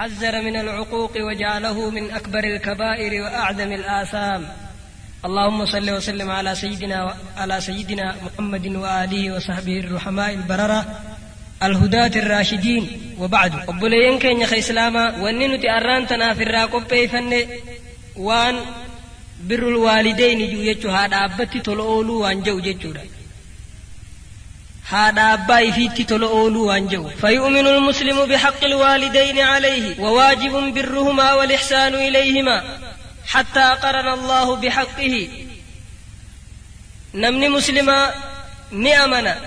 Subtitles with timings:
[0.00, 4.48] حذر من العقوق وجعله من أكبر الكبائر وأعظم الآثام.
[5.24, 7.10] اللهم صل وسلم على سيدنا و...
[7.36, 11.00] على سيدنا محمد وآله وصحبه الرحماء البررة
[11.62, 13.14] الهداة الراشدين.
[13.18, 13.52] وبعد.
[13.54, 17.46] قبلين كان يا خي سلامة وننتي أرانتنا في الراقب بيفن.
[18.16, 18.56] وان
[19.44, 22.92] بر الوالدين يجو يجو هذا أبتي تلؤلو وان جو يجو
[24.90, 27.08] هادا أباي في تتل أولو أنجو.
[27.08, 32.78] فيؤمن المسلم بحق الوالدين عليه وواجب برهما والإحسان إليهما
[33.26, 35.28] حتى قرن الله بحقه.
[37.14, 38.14] نمني مسلما
[38.70, 39.38] نأمنا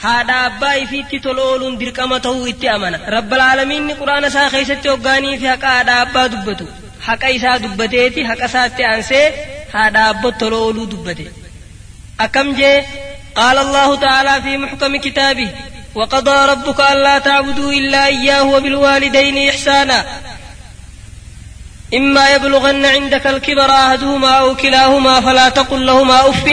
[0.00, 6.02] هادا أباي في تتل أولو دركمته إتأمنا رب العالمين قرآن ساخي ستوقاني في حقا هذا
[6.02, 6.66] أبا دبتو
[7.00, 9.30] حقا إسا دبتيتي حقا ساتي أنسي
[9.74, 11.28] هذا أبا تلولو دبتي
[12.20, 12.82] أكم جي؟
[13.36, 15.50] قال الله تعالى في محكم كتابه
[15.94, 20.04] وقضى ربك ألا تعبدوا إلا إياه وبالوالدين إحسانا.
[21.94, 26.44] إما يبلغن عندك الكبر أحدهما أو كلاهما فلا تقل لهما أف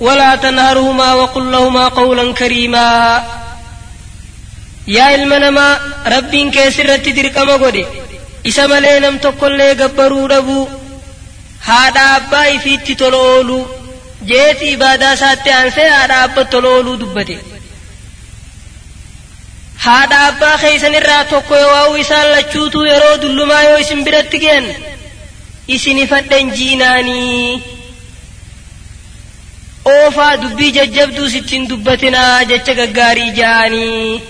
[0.00, 3.24] ولا تنهرهما وقل لهما قولا كريما.
[4.86, 7.86] يا إلمنما رب كيسر تدرك مغودي
[8.44, 10.68] isa malee nam tokkollee gabbaruu dhabuu
[11.68, 12.48] haadha abbaa
[14.30, 17.36] jeeti ibaadaa isaatti aansee haadha abbaa tola ooluu dubbate
[19.86, 24.66] haadha abbaa keeysan irraa tokko yoo isaan lachuutu yeroo dullumaa yoo isin biratti ge'an
[25.76, 27.62] isin ifadhan jiinaanii
[29.94, 34.22] oofaa dubbii jajjabduu sittiin dubbatinaa jecha gaggaarii ja'anii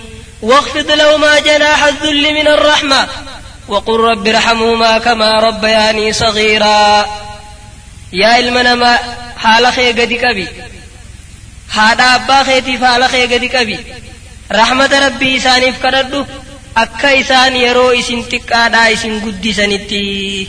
[0.44, 3.08] واخفض لهما جناح الذل من الرحمة
[3.68, 7.06] وقل رب ارحمهما كما ربياني صغيرا
[8.14, 8.98] يا المنما
[9.36, 10.48] حال خي قد كبي
[11.70, 13.78] هذا أبا خيتي فحال خي قد كبي
[14.52, 16.24] رحمة ربي إساني فكردو
[16.76, 20.48] أكا إسان يرو إسن تقادا إسن قد سنتي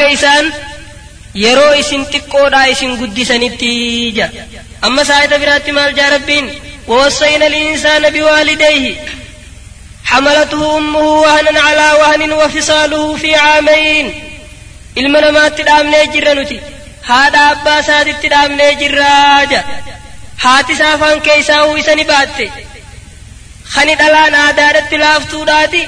[0.00, 0.52] إسان
[1.44, 3.72] yeroo isin xiqqoodhaa isin guddisanitti
[4.18, 4.26] ja
[4.86, 6.48] amma saayita biraatti maal jaa rabbiin?
[6.88, 8.94] ووصينا الإنسان بوالديه
[10.04, 14.25] حملته أمه وهنا على وهن وفصاله في عامين
[15.02, 16.56] ilma namaatti dhaabnee jirra nuti
[17.10, 19.60] haadha abbaa isaatitti dhaabnee jirraa ja
[20.44, 22.46] haati isaa afaan keessaa uwwisa ni baatte
[23.74, 25.82] kani dhalaan aadaadhatti laaftuudhaati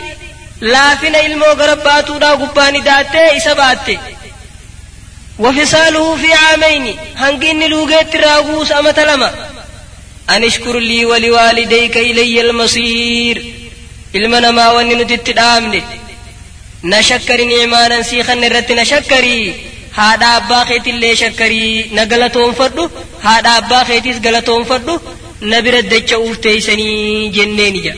[0.74, 3.96] laafina ilmoo gara baatuudhaa gubbaa ni daattee isa baatte
[5.38, 9.30] وفصاله في عامين هنجين لوجيت راغوس أمة لما
[10.30, 13.44] أن اشكر لي ولوالديك إلي المصير
[14.14, 15.82] إلمنا ما وني ندت دامني
[16.84, 19.54] نشكر نعمانا سيخا نرت نشكري.
[19.94, 21.90] هذا أبا خيت اللي شكري.
[21.92, 22.90] نقلتهم فردو.
[23.22, 25.00] هذا أبا خيتيس قلتهم فردو.
[25.42, 27.96] نبرت دجا أفتيسني جنيني جا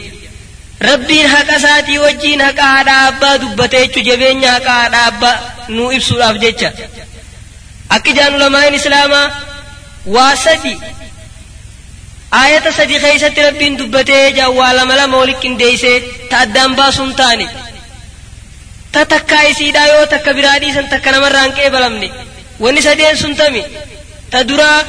[0.82, 6.72] ربين حق ساتي وجين حق هذا أبا دبتيچو جبين حق هذا أبا نو إبسو أفجيچا
[7.96, 9.32] akki jaan ulamaan islaamaa
[10.14, 10.74] waa sadi
[12.40, 15.96] aayata sadi keeysatti rabbiin dubbatee jaan waa lama lama wali qindeeysee
[18.92, 22.08] takka biraa dhiisan takka namarraan qeebalamne
[22.62, 23.62] wanni sadeen sun tami
[24.30, 24.80] ta duraa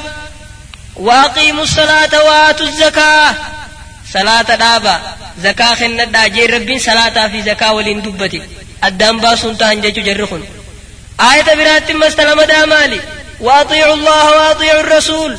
[1.07, 3.35] waaqiimu salaata waatu zakaa
[4.13, 4.93] salaata dhaaba
[5.43, 8.39] zakaa kennadhaa jeen rabbiin salaataa fi zakaa waliin dubbate
[8.87, 10.43] addaan baasuun ta'an jechuu jarri kun
[11.21, 12.99] آية برات مستلم دامالي
[13.39, 15.37] وأطيعوا الله وأطيعوا الرسول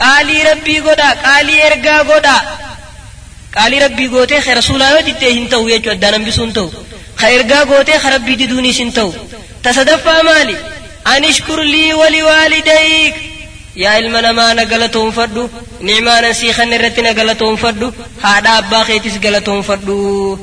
[0.00, 2.36] قالي ربي قدا قالي إرقا قدا
[3.56, 6.70] قالي ربي قوتي خير رسولا يوتي هنتو يجو أدانا بسنتو
[7.22, 9.12] خير قوتي خير ربي ددوني سنتو
[9.64, 10.56] تصدفى مالي
[11.06, 13.14] أن اشكر لي ولوالديك
[13.76, 15.48] يا علمنا ما نقلتهم فردو
[15.80, 20.38] نعمانا سيخا نرتنا قلتهم فردو هذا أبا خيتس قلتهم فردو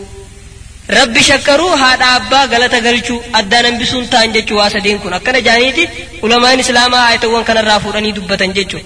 [0.90, 5.84] haadha abbaa galata galchuu addaan hambisuun ta'an jechuu waa sadeen kun akkana jaaniiti
[6.26, 8.82] ulamaan islaamaa aayatawwan kanarraa fuudhanii dubbatan jechuu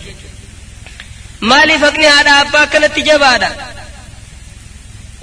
[1.51, 3.49] maaliif haqni haadha abbaa akkanatti jabaadha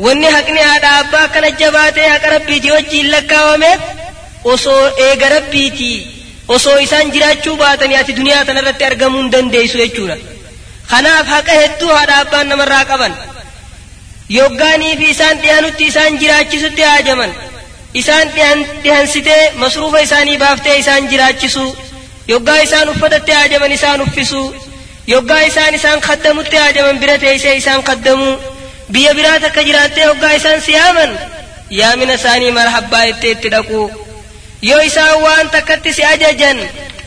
[0.05, 3.81] wanni haqni haadha abbaa akkana jabaatee haqa rabbiitii wajjiin lakkaawameef
[4.55, 5.97] osoo eega rabbiitii
[6.57, 10.17] osoo isaan jiraachuu baatanii ati duniyaa tanarratti argamuu hin dandeessu jechuudha
[10.93, 13.13] kanaaf haqa hedduu haadha abbaan namarraa qaban
[14.39, 17.33] yoggaanii fi isaan dhiyanutti isaan jiraachisutti haajaman
[18.03, 18.29] isaan
[18.85, 21.65] dhihansitee masruufa isaanii baaftee isaan jiraachisu
[22.33, 24.43] yoggaa isaan uffatatti haajaman isaan uffisu
[25.15, 28.35] yoggaa isaan isaan kaddamutti haajaman bira teessee isaan kaddamuu
[28.93, 31.11] biyya biraa takka jiraattee yoggaa isaan siyaaman
[31.81, 33.81] yaamina isaanii marhabbaa ittee itti dhaqu
[34.69, 36.59] yoo isaan waan takkatti si ajajan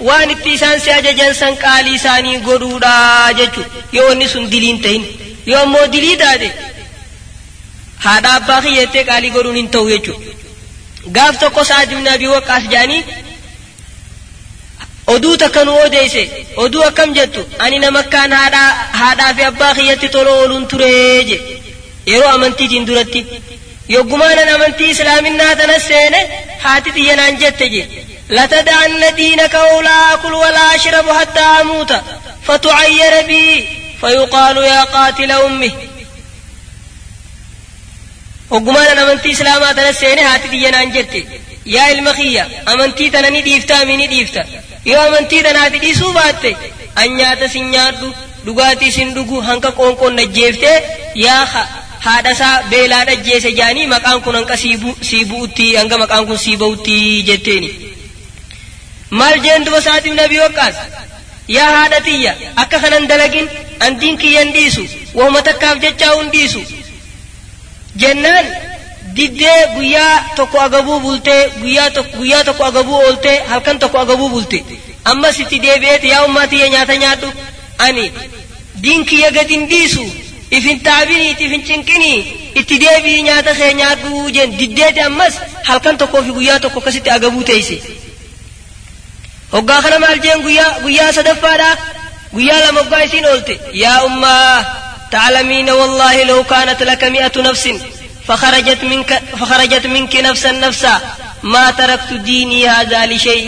[0.09, 2.93] waan itti isaan si ajajan san qaalii isaanii godhuudha
[3.39, 3.61] jechu
[3.97, 5.03] yoo wanni sun diliin ta'in
[5.51, 6.49] yoo ammoo dilii taate
[8.05, 13.03] haadha abbaa kiyyettee qaalii godhuun hin ta'u jechuudha gaaf tokko sa'ad ibn abii waqqaas jedhanii
[15.13, 16.23] oduu takka nu odeeyse
[16.65, 21.37] oduu akkam jettu ani namakkaan haadhaa fi abbaa kiyyatti tola ooluun turee je
[22.10, 23.20] yeroo amantiitiin duratti
[23.96, 26.20] yoggumaanan amantii islaaminaa tana seene
[26.66, 27.84] haati xiyyanaan jette je
[28.36, 31.92] لتدعن دينك ولا أكل ولا أشرب حتى أموت
[32.46, 33.64] فتعير بي
[34.00, 35.72] فيقال يا قاتل أمه
[38.50, 41.20] hoggumaan amantii islaamaa tana seene haati xiyyanaan jette
[41.74, 44.42] yaa ilma kiyya amantii tana ni dhiiftaa mi ni dhiifta
[44.90, 46.50] yoo amantii tanaati dhiisuu baatte
[47.02, 48.08] an nyaata sin nyaadhu
[48.46, 50.76] dhugaatii sin dhugu hanqa qoonqoon najjeeftee
[51.26, 51.44] yaa
[52.05, 54.57] haadhasaa beelaa dhajjeese jaanii maqaan kun hanqa
[55.09, 56.97] sii bu'utti hanga maqaan kun sii ba'utti
[57.29, 57.69] jetteeni
[59.19, 60.75] maal jeen duba saatiif nabii waqqaas
[61.55, 63.49] yaa haadha tiyya akka kanan dalagin
[63.87, 64.83] an diin kiyyan dhiisu
[65.19, 66.31] wahuma takkaaf jechaa hun
[68.03, 68.45] jennaan
[69.15, 74.63] diddee guyyaa tokko agabuu bultee guyyaa tokko agabuu ooltee halkan tokko agabuu bulte
[75.11, 77.29] ammas itti deebi'eeti yaa ummaa tiyya nyaata nyaadhu
[77.87, 78.05] ani
[78.83, 80.05] diin kiyya gadin dhiisu
[80.57, 82.19] ifin taabiniit ifin cinqinii
[82.59, 85.33] itti deebi'i nyaata kee nyaadhu jen diddeeti ammas
[85.69, 87.75] halkan tokkoo fi guyyaa tokko akkasitti agabuu teeyse
[89.53, 91.69] hoggaa kana maal jeen guyyaa guyyaa sadaffaadha
[92.33, 94.55] guyyaa lama hoggaa isiin oolte yaa ummaa
[95.13, 97.69] تعلمين والله لو كانت لك مئة نفس
[98.27, 101.01] فخرجت منك, فخرجت منك نفسا نفسا
[101.43, 103.47] ما تركت ديني هذا لشيء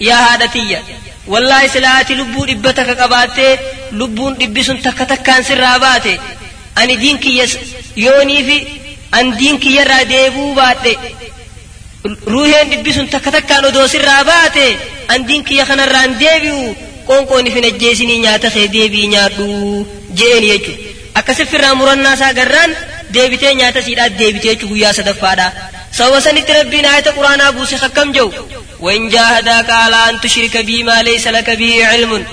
[0.00, 0.14] يا
[1.26, 3.58] wallaahi silaati lubbuu dhibba takka qabaattee
[4.00, 6.14] lubbuun dhibbi sun takka takkaan sirraa baate
[6.82, 7.46] ani diin kiyya
[8.04, 8.56] yooniifi
[9.18, 10.94] an diin kiyya kiyyarraa deebuu baadhe
[12.32, 14.64] ruuheen dhibbi sun takka takkaan odoo sirraa baate
[15.08, 16.62] an diin kiyya kana kanarraan deebi'u
[17.08, 19.46] qoonqoon ifin ajjeesinii nyaata kee deebii nyaadhu
[20.18, 20.90] je'een jechuudha
[21.20, 22.76] akkasifirraa murannaa isaa garraan
[23.14, 25.52] deebitee nyaata siidhaa deebitee jechuu guyyaa sadaffaadhaa.
[25.92, 28.32] سوسنت ربي نهاية قرآن أبو سخكم جو؟
[28.80, 32.24] وإن جاهداك على أن تشرك بي ليس لك به علم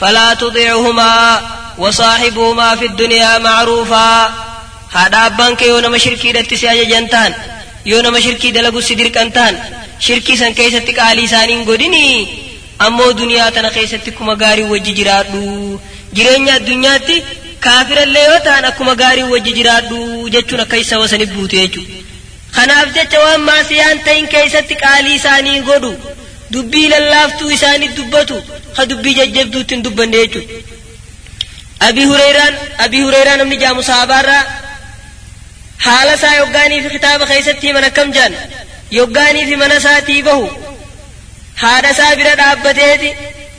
[0.00, 1.40] فلا تضيعهما
[1.78, 4.26] وصاحبهما في الدنيا معروفا.
[4.92, 7.34] هذا أبانك يونا مشركي دلتسي جنتان
[7.86, 9.54] يونا مشركي دلقو سدير كنتان
[10.00, 12.26] شركي سن كيسة تكالي سانين قديني
[12.86, 15.26] أمو دنيا تنقيسة تكما غاري وججرات
[16.14, 17.22] جرينيا الدنيا تي
[17.62, 19.88] كافر الليوتان أكما غاري وججرات
[20.32, 22.07] جتشونا كيسة وسنبوتي جتشونا
[22.56, 25.90] Kanaaf jecha waan maasiyaan ta'in keessatti qaalii isaanii godhu
[26.52, 28.36] dubbii lallaaftuu isaanii dubbatu
[28.76, 30.54] ha dubbii jajjabduutti hin dubbanne jechuudha.
[31.88, 32.54] Abii Hureeraan
[32.86, 34.44] Abii Hureeraan namni jaamu saabaarraa
[35.86, 38.34] haala isaa yoggaanii fi kitaaba keessatti himan akkam jaan
[39.00, 40.46] yoggaanii fi mana isaatii bahu
[41.62, 43.10] haadha isaa bira dhaabbateeti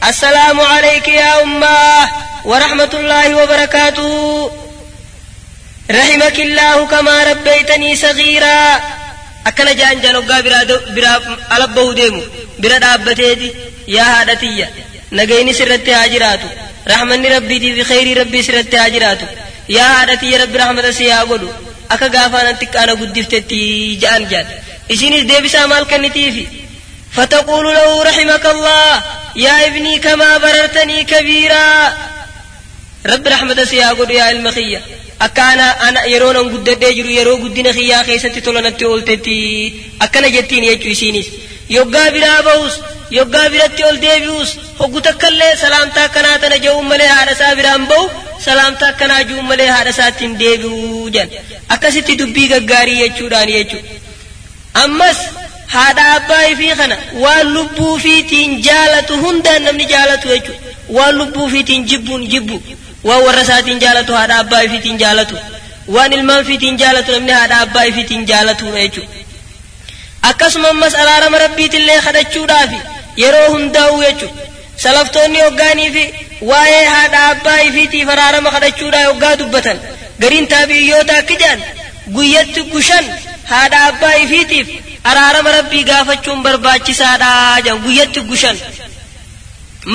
[0.10, 2.10] assalaamu alayki yaa ummaa
[2.52, 4.59] warahmatullaahi wabarakaatuhu
[5.92, 8.82] رحمك الله كما ربيتني صغيرا.
[9.48, 10.64] أكن جان جان وقا برا
[10.96, 11.22] برا
[11.58, 12.22] ألبه ديمو
[12.60, 13.54] برا دابتيتي
[13.88, 14.70] يا هادتية.
[15.12, 16.48] نجيني سرت هاجراتو
[16.88, 19.26] رحمني ربي في خير ربي سرت هاجراتو
[19.70, 21.50] يا هادتية ربي رحمة سيا قولو
[21.92, 24.46] أكا غافانا تكانا قدفتتي جان جان.
[24.92, 26.48] إسيني ديبسا مال كنتيفي
[27.12, 29.04] فتقول له رحمك الله
[29.36, 31.94] يا ابني كما بررتني كبيرا.
[33.06, 34.32] رب رحمة سياقول يا
[35.22, 40.64] المخية أكانا أنا يرون أن قد جرو يرو قدنا خيا خيستي تولنتي أولتتي أكنا جتين
[40.64, 41.28] يجو سينيس
[41.70, 42.74] يوغا برا بوس
[43.12, 48.10] يوغا براتي أول ديبيوس هقو تكالي سلامتا كنا تنجو ملي هذا سابران بو
[48.46, 51.30] سلامتا كنا جو ملي هذا ساتين ديبيو جن
[51.72, 53.78] أكسيتي دبي غاري يجو داني يجو
[54.86, 55.18] أمس
[55.74, 60.60] haadha abbaa ifii kana waan lubbuu fiitiin jaalatu hundaan namni jaalatu jechuudha
[60.98, 62.58] waan lubbuu fiitiin jibbuun jibbu.
[63.08, 65.36] Waan warra isaatiin jaalatu haadha abbaa ifiitiin jaalatu
[65.96, 69.18] waan ilmaan fiitiin jaalatu namni haadha abbaa ifiitiin jaalatu jechuudha
[70.32, 72.80] akkasuma ammas araarama rabbiitillee kadhachuudhaafi
[73.24, 74.44] yeroo hundaa'u jechuudha
[74.84, 76.04] salaftoonni hoggaanii fi
[76.52, 79.78] waa'ee haadha abbaa ifiitiif araarama kadhachuudhaa hoggaa dubbatan
[80.22, 81.62] gariin taabiyyoota akka jedhan
[82.18, 83.06] guyyatti gushan
[83.54, 84.68] haadha abbaa ifiitiif
[85.14, 87.32] araarama rabbii gaafachuun barbaachisaadha
[87.66, 88.58] jedhan guyyatti gushan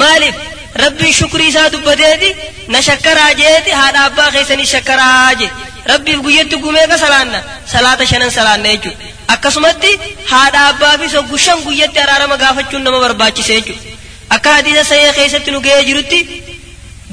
[0.00, 0.34] maaliif
[0.82, 2.30] rabbii shukrii isaa dubbateeti
[2.68, 5.48] na shakkaraa jeeti haadha abbaa keessanii shakkaraa je
[5.92, 9.92] rabbiif guyyatti gumeeqa salaanna salaata shanan salaanna jechuudha akkasumatti
[10.32, 13.92] haadha abbaa fi gushan guyyatti araarama gaafachuun nama barbaachise jechuudha
[14.36, 16.20] akka hadiisa sayee keessatti nu ga'ee jirutti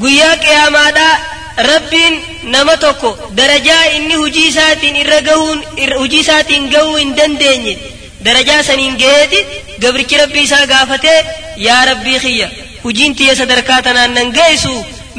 [0.01, 1.13] guyyaa qiyaamaadhaa
[1.69, 2.13] rabbiin
[2.55, 5.59] nama tokko darajaa inni hujii isaatiin irra gahuun
[5.99, 7.73] hujii isaatiin gahuu hin dandeenye
[8.25, 9.45] darajaa saniin gaheeti
[9.85, 11.19] gabrichi rabbii isaa gaafatee
[11.67, 12.49] yaa rabbii kiyya
[12.83, 14.73] hujiin tiyya sadarkaa tanaan nan geessu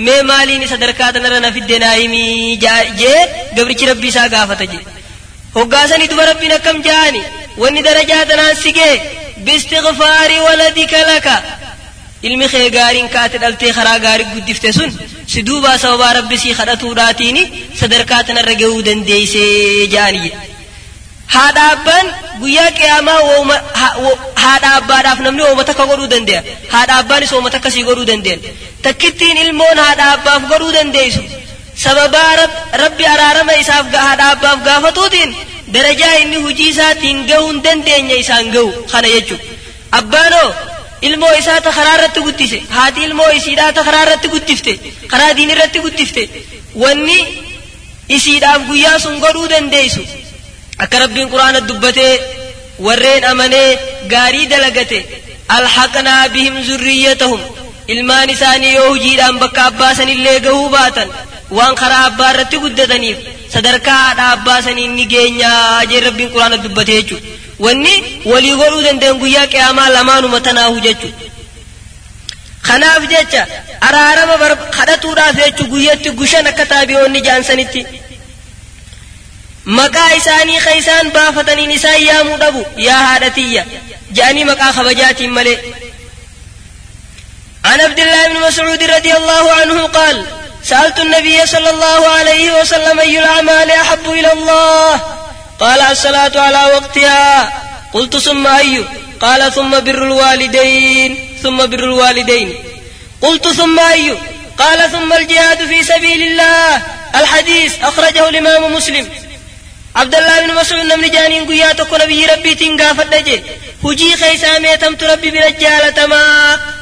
[0.07, 2.57] mee maaliin sadarkaa tanarra na fidde naa himii
[3.01, 3.21] jee
[3.57, 4.79] gabrichi rabbii isaa gaafata je
[5.57, 7.23] hoggaasanii duba rabbiin akkam ja'ani
[7.63, 8.95] wanni darajaa tanaan sigee
[9.47, 11.35] biistighfaari waladika laka
[12.29, 14.91] ilmi kee gaariin kaate dhaltee karaa gaarii guddifte sun
[15.33, 17.43] si duubaa sababaa rabbi sii kadhatuudhaatiini
[17.81, 20.52] sadarkaa tanarra gahuu dandeeysee ja'aniyye haadha
[21.31, 22.07] abbaan
[22.41, 23.21] guyyaa qiyaamaa
[24.35, 28.41] haadha abbaadhaaf namni ooma takka godhuu danda'a haadha abbaanis ooma takka sii godhuu danda'an
[28.83, 31.23] takkittiin ilmoon haadha godhuu dandeessu
[31.85, 32.33] sababaa
[32.83, 35.37] rabbi araarama isaaf haadha abbaaf gaafatuutiin
[35.75, 39.45] darajaa inni hujii isaatiin gahuu hin dandeenye isaan gahu kana jechuudha
[40.01, 40.49] abbaanoo
[41.09, 44.73] ilmoo isaa ta karaa irratti guddise haati ilmoo isiidhaa ta karaa irratti guddifte
[45.13, 46.23] karaa diin irratti guddifte
[46.83, 47.19] wanni
[48.17, 50.03] isiidhaaf guyyaa sun godhuu dandeessu
[50.79, 52.21] akka rabbiin quraana dubbatee
[52.87, 53.79] warreen amanee
[54.13, 55.01] gaarii dalagate
[55.49, 57.41] alhaqnaa bihim zurriyyatahum.
[57.93, 61.09] Ilmaan isaanii yoo hujiidhaan bakka abbaasanillee gahuu baatan
[61.57, 63.19] waan karaa abbaa irratti guddataniif
[63.55, 67.29] sadarkaa haadha abbaasanii ni geenyaa jee rabbiin quraana dubbate jechuudha
[67.65, 67.95] wanni
[68.33, 71.27] walii godhuu danda'an guyyaa qiyaamaa lamaanuma tanaahu jechuudha
[72.69, 73.43] kanaaf jecha
[73.89, 74.37] araarama
[74.79, 77.81] kadhatuudhaaf jechu guyyatti gushan akka taabi'oonni jaansanitti
[79.65, 82.67] maqaa isaanii ka isaan baafataniin isaan yaamuu dhabu.
[82.77, 83.65] Yaa haadhatiyya
[84.17, 85.59] ja'anii maqaa kabajaatiin malee.
[87.65, 90.27] عن عبد الله بن مسعود رضي الله عنه قال
[90.65, 95.01] سألت النبي صلى الله عليه وسلم أي الأعمال أحب إلى الله
[95.61, 97.53] قال الصلاة على وقتها
[97.93, 98.85] قلت ثم أي
[99.21, 102.55] قال ثم بر الوالدين ثم بر الوالدين
[103.23, 104.17] قلت ثم أي
[104.59, 106.83] قال ثم الجهاد في سبيل الله
[107.15, 109.09] الحديث أخرجه الإمام مسلم
[109.97, 113.43] عبد الله بن مسعود نمني جانين قيا تكو نبي ربي تنقا فدجي
[113.85, 116.23] هجي خيسا ميتمت ربي برجالة ما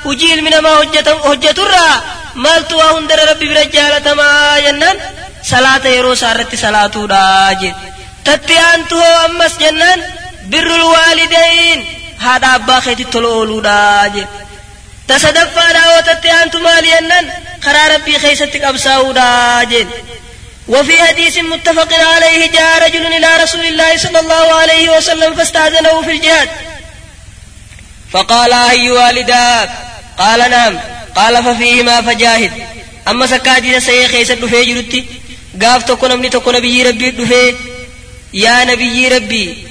[0.06, 0.70] هجي من ما
[1.26, 1.88] هجة الرا
[2.34, 4.96] مالت وهندر ربي برجالة ما جنان
[5.42, 7.74] صلاة يرو سارت صلاة راجي
[8.24, 10.00] تتيانتو أمس جنان
[10.50, 11.86] بر الوالدين
[12.20, 14.26] هذا أبا خيتي تلولو راجي
[15.08, 17.30] تصدفا دا وتتيانتو مالي أنن
[17.64, 19.86] خرا ربي خيستك أبساو راجي
[20.70, 26.10] وفي حديث متفق عليه جاء رجل إلى رسول الله صلى الله عليه وسلم فاستأذنه في
[26.10, 26.48] الجهاد.
[28.12, 29.70] فقال أي والداك؟
[30.18, 30.74] قال نعم.
[31.16, 32.52] قال ففيهما فجاهد.
[33.08, 35.04] أما سكاتي سيئ خيسة دفي جرتي
[35.62, 37.56] قاف تكون أمني تكون نبي ربي
[38.34, 39.66] يا نبي ربي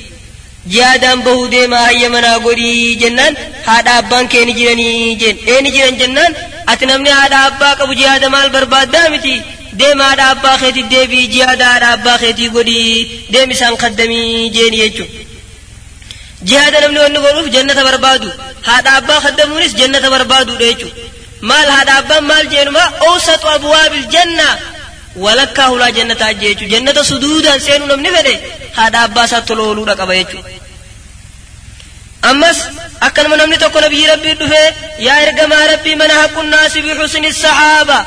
[0.67, 3.35] جهادان بهو ديما هيا منا قولي جنان.
[3.65, 5.37] هذا أبان جراني جن.
[5.47, 6.33] ايني جران جنان؟
[6.69, 9.41] أتنمني هذا أباك أبو جهاد مال برباد دامتي.
[9.79, 12.95] Deemaadha abbaa keetii deebii jihaadaadha abbaa keetii godhii
[13.33, 15.19] deem isaan kaddamii jeeni jechuudha.
[16.47, 18.29] jihaada namni wanni godhuuf jannata barbaadu
[18.67, 21.01] haadha abbaa kaddamuunis jannata barbaaduudha jechuudha.
[21.49, 24.47] maal haadha abbaan maal jeenuma awsatu abwaabil janna
[25.25, 28.35] walakkaa hulaa jannataa jechuudha jannata suduudaan seenuu namni fedhe
[28.79, 30.49] haadha abbaa isaa tola ooluudha qaba jechuudha.
[32.29, 32.57] ammas
[33.07, 34.67] akkanuma namni tokko nabiyyi rabbii dhufee
[35.07, 37.97] yaa ergamaa rabbii mana haqqun naasi bi xusni sahaaba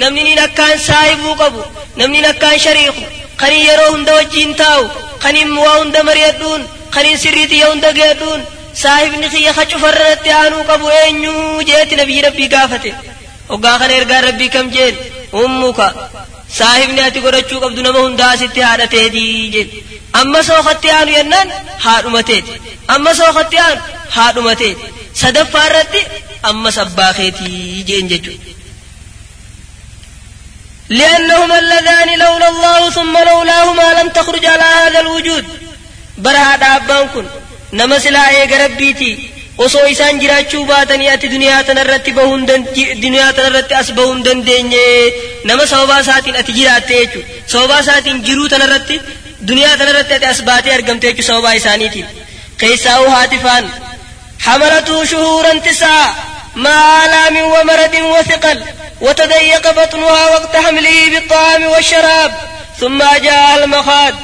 [0.00, 1.62] namni niin akkaan saahibuu qabu
[1.96, 3.02] namni niin akkaan shariiku
[3.40, 4.84] kaniin yeroo hunda wajjiin taa'u
[5.24, 6.62] kaniin waa hunda mari'adhuun
[6.94, 8.42] kaniin sirrii xiyya hunda geedhuun
[8.82, 12.90] saahibni kiyya ka cufarratti aanuu qabu eenyuu jeetti nabiyyi rabbii gaafate?
[13.50, 14.94] Hoggaa kana ergaan rabbii kam jeen?
[15.42, 15.86] Ummuka
[16.58, 19.68] saahibni ati godhachuu qabdu nama hundaa asitti haadhateetii jeen.
[20.20, 21.48] Amma sookatti aanu yennaan
[21.86, 22.60] haadhumateeti
[22.96, 23.80] amma sookatti aanu
[24.16, 24.84] haadhumateeti
[25.22, 26.00] sadaffaa irratti
[26.50, 26.78] ammas
[27.18, 28.52] keetii jeen jechuudha
[30.98, 35.44] لأنهما اللذان لولا الله ثم لولاهما لم تخرج على هذا الوجود
[36.24, 37.26] برها دابان كن
[37.78, 39.12] نما سلا ايغ ربيتي
[39.64, 42.42] osoo isaan jiraachuu baatanii ati duniyaa tanarratti bahuun
[43.02, 44.80] duniyaa tanarratti as bahuun dandeenye
[45.50, 48.96] nama sababaa isaatiin ati jiraatte jechuudha sababaa isaatiin jiruu tanarratti
[49.48, 52.06] duniyaa tanarratti ati as baatee argamte jechuudha sababaa isaaniitiin
[52.60, 53.66] keessaa'uu haatifaan
[54.46, 56.06] حملته شهورا تسعة
[56.56, 58.64] مع آلام ومرض وثقل
[59.00, 62.32] وتضيق بطنها وقت حمله بالطعام والشراب
[62.80, 64.14] ثم جاء المخاض.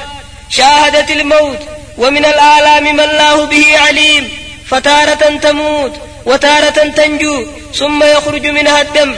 [0.51, 1.59] شاهدت الموت
[1.99, 4.31] ومن الآلام ما الله به عليم.
[4.71, 9.17] فتارة تموت وتارة تنجو ثم يخرج منها الدم.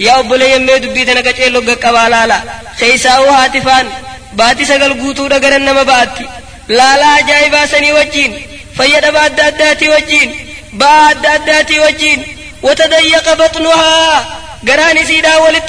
[0.00, 2.40] يا أبولي يمي دبيتنا كتيلو قوالالا
[2.80, 3.88] خيساو هاتفان
[4.32, 6.26] باتي سقل قوتو دقر النما باتي.
[6.68, 10.46] لا لا جايبا سني وجين فيد بعد أداتي وجين.
[10.78, 12.26] بعد أداتي وجين
[12.62, 14.26] وتضيق بطنها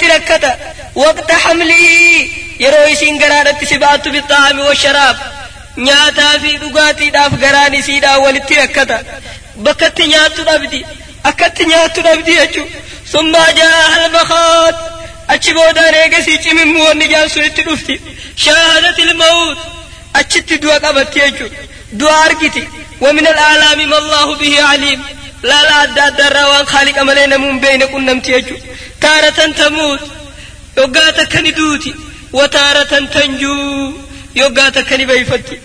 [0.08, 0.50] rakkata
[0.94, 2.30] waqta hamlii
[2.64, 5.16] yeroo isiin garaadhatti si baattu bixaami washaraab
[5.86, 8.96] nyaataa fi dhugaatiidhaaf garaan isiidhaa walitti rakkata
[9.66, 10.80] bakkatti nyaattu dhabdi
[11.30, 12.66] akkatti nyaattu dhabdi jechuu
[13.12, 14.76] summaa jaa halmakaat
[15.34, 18.00] achi boodaan eegasii cimimmu wanni jaamsu itti dhufti
[18.44, 19.58] shaahadat ilmawut
[20.20, 21.60] achitti du'a qabatti jechuudha
[22.00, 22.62] du'a argiti
[23.00, 25.02] ومن الآلام ما الله به عليم.
[25.42, 28.56] لا لا أدى أدى الروان خالق أملي نمون بين قنم تيجو
[29.00, 30.00] تارة تموت.
[30.76, 31.94] يوغاتا كندوتي
[32.32, 33.92] وتارة تنجو.
[34.36, 35.58] يوغاتا كنبيفتي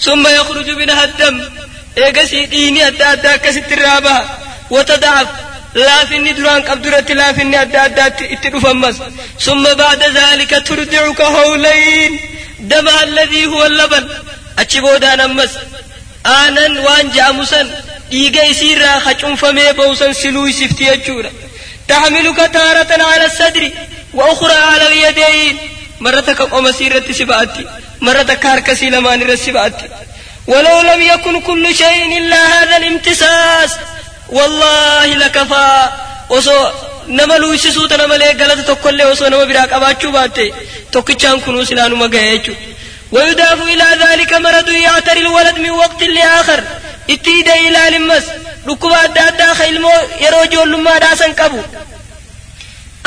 [0.00, 1.50] ثم يخرج منها الدم.
[1.98, 4.38] إيقسي ديني أدى أدى الرابها
[4.70, 5.28] وتضعف.
[5.74, 8.96] لا في الندران قبدرة لا في الندى أدى اتدفمس
[9.40, 12.20] ثم بعد ذلك ترجعك هولين.
[12.60, 14.08] دم الذي هو اللبن.
[14.58, 15.50] أتشبودا نمس
[16.24, 17.66] aanan waan ja'amu san
[18.10, 21.30] dhiiga isiirraa hacuunfamee ba'usan siluu isifti jechuudha
[21.90, 23.68] taxmiluka taaratan ala sadri
[24.18, 25.56] wa ukhraa ala alyadayn
[26.06, 27.62] marra takka qoma sii irratti si ba'atti
[28.06, 29.86] marra takka harka sii lamaan irratti si ba'atti
[30.46, 33.70] ولو لم يكن كل شيء إلا هذا الامتساس
[34.28, 35.88] والله لكفى
[36.30, 36.68] وصو
[37.08, 40.44] nama luusisuuta nama lee galata tokkollee osoo nama biraa qabaachuu baatte
[40.90, 42.60] tokkichaan kunuu silaanuma gahe jechuudha
[43.12, 46.64] ويضاف إلى ذلك مرض يعتري الولد من وقت لآخر
[47.10, 48.22] اتيد إلى لمس
[48.68, 51.60] ركوب أدى أدى خيلمو يروجو لما داسن كبو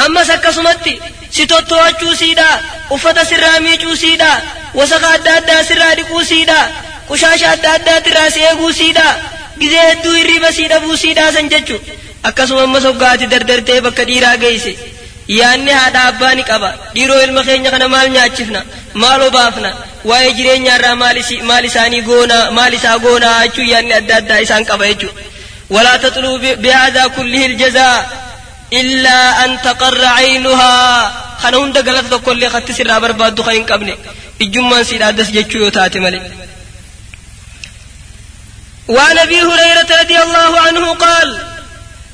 [0.06, 1.00] أما سكسمتي
[1.32, 4.34] ستوتو أجو سيدا أفتا سرامي جو سيدا
[4.74, 6.72] وسخ أدى أدى سرادقو سيدا
[7.12, 9.16] أدى أدى تراسي أغو سيدا
[9.60, 11.78] hirriba sii dhabuu sii dhaasan jechu
[12.30, 14.72] akkasuma ammas hoggaati dardartee bakka dhiiraa geeyse
[15.40, 18.62] yaanni haadha abbaa ni qaba dhiiroo ilma keenya kana maal nyaachifna
[19.04, 19.70] maal obaafna
[20.10, 20.96] waa'ee jireenyaarraa
[21.52, 25.14] maal isaanii goona maal isaa goonaa jechuu yaanni adda addaa isaan qaba jechuu
[25.76, 28.00] ولا تطلبوا بهذا كله الجزاء
[28.74, 30.74] إلا أن تقر عينها
[31.42, 33.88] خنا هند غلط كل خط سر برباد خين قبل
[34.42, 36.22] الجمان سيدا دس جچو يوتاتي ملي
[38.88, 41.30] وعن ابي هريره رضي الله عنه قال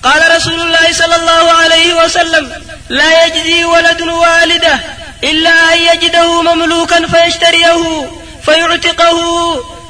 [0.03, 2.45] قال رسول الله صلى الله عليه وسلم
[2.89, 4.79] لا يجزي ولد والده
[5.23, 8.09] إلا أن يجده مملوكا فيشتريه
[8.45, 9.19] فيعتقه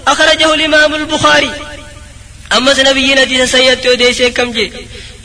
[0.07, 1.51] أخرجه الإمام البخاري
[2.57, 4.71] أما نبينا دي سيد وديس كم جي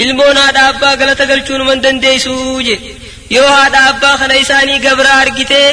[0.02, 2.32] ilmoon haadha abbaa galata galchuun man dandeessu
[2.66, 2.74] je
[3.36, 5.68] yoo haadha abbaa kana isaanii gabraa argitee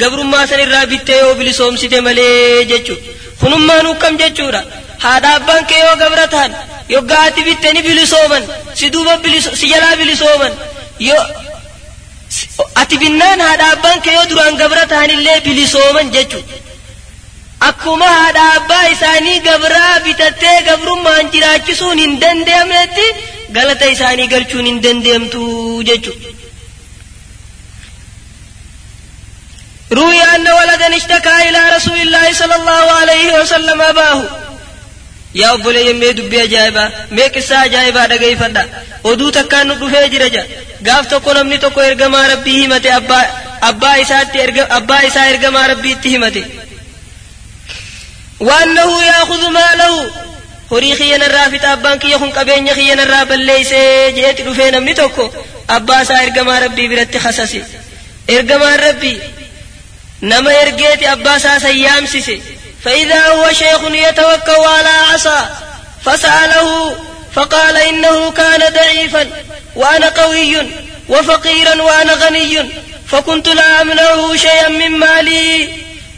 [0.00, 2.94] gabrummaa san irraa bittee yoo bilisoomsite malee jechu
[3.40, 4.62] kunummaan ukkam jechuudha
[5.04, 6.52] haadha abbaan kee yoo gabra ta'an
[6.94, 8.44] yoggaa ati bitte ni bilisooman
[8.78, 9.14] si duuba
[9.60, 10.52] si jalaa bilisooman
[11.08, 11.24] yoo
[12.81, 16.39] ati binnaan haadha abbaan kee yoo duraan gabra ta'anillee bilisooman jechu
[17.69, 23.07] akkuma haadha abbaa isaanii gabraa bitattee gabrummaan jiraachisuun hin danda'amnetti
[23.57, 25.41] galata isaanii galchuun hin danda'amtu
[25.91, 26.13] jechu
[29.99, 34.23] روي أن ولدا اشتكى إلى رسول الله صلى الله عليه وسلم أباه
[35.40, 38.62] yaa obboleeyyan mee dubbii ajaa'ibaa mee qissaa ajaa'ibaa dhagaifadha
[39.10, 40.42] oduu takkaan nu dhufee jira ja
[40.88, 42.90] gaaf tokko namni tokko ergamaa rabbii himate
[43.70, 46.42] abbaa isaa ergamaa rabbiitti himate
[48.48, 50.00] waannahu yaakhudhu maalahu
[50.70, 55.24] horii kiyyanarraa fixa abbaan kiyya kun qabeenya kiyyanarraa balleeysee jeeti dhufee namni tokko
[55.76, 57.60] abbaa isaa ergamaa rabbii biratti hasase
[58.36, 59.16] ergamaan rabbii
[60.32, 62.36] nama ergeeti abbaa isaa sayyaamsise
[62.86, 65.56] فإذا هو شيخ يتوكل على عصا
[66.04, 66.96] فسأله
[67.34, 69.30] فقال إنه كان ضعيفا
[69.76, 70.56] وأنا قوي
[71.08, 72.70] وفقيرا وأنا غني
[73.08, 75.68] فكنت لا أمنعه شيئا من مالي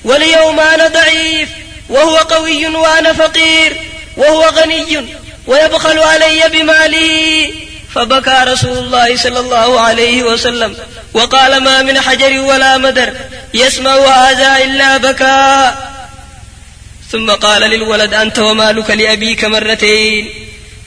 [0.04, 1.48] واليوم أنا ضعيف
[1.88, 3.76] وهو قوي وأنا فقير
[4.16, 5.06] وهو غني
[5.46, 7.50] ويبخل علي بماله
[7.94, 10.76] فبكى رسول الله صلى الله عليه وسلم
[11.14, 13.12] وقال ما من حجر ولا مدر
[13.54, 15.87] يسمع هذا إلا بكى.
[17.12, 20.28] ثم قال للولد أنت ومالك لأبيك مرتين.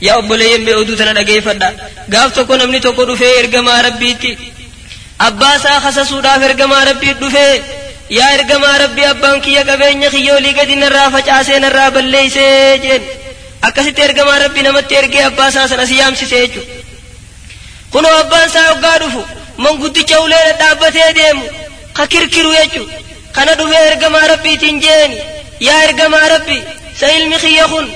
[0.01, 1.69] يا أبو ليم بأودو تنا فدا.
[2.13, 4.37] قاف تكون نمني تكون في إرقما ربيتي
[5.21, 7.61] أباسا خسسو داف إرقما ربي دفي
[8.09, 13.01] يا إرقما ربي أبان كي يقبين يخيو لي قد نرى فجاسي نرى بليسي جن
[13.63, 16.61] أكسي إرقما ربي نمت إرقي أباسا سنسيام سيسيجو
[17.93, 19.21] كنو أبان سا وقادفو
[19.57, 21.45] من قد جولين دابتي ديمو
[21.95, 22.85] خكركرو يجو.
[23.35, 25.40] كان دفي إرقما ربي تنجيني.
[25.67, 26.57] Yaa ergamaa rabbi
[26.99, 27.87] sa ilmi kiyya kun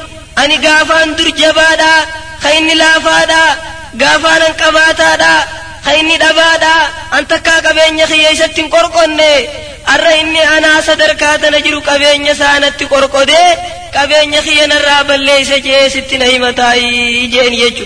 [0.41, 1.91] ani gaafaan dur jabaadha
[2.43, 3.43] ka inni laafaadha
[4.01, 5.33] gaafaan an qabaataadha
[5.85, 6.73] ka inni dhabaadha
[7.17, 9.31] an takkaa qabeenya kiyya isatti hin qorqonne
[9.93, 13.49] arra inni anaa sadarkaa tana jiru qabeenya saanatti qorqodee
[13.95, 17.85] qabeenya kiyya narraa balleeyse jee sitti na himataayi jeen jechu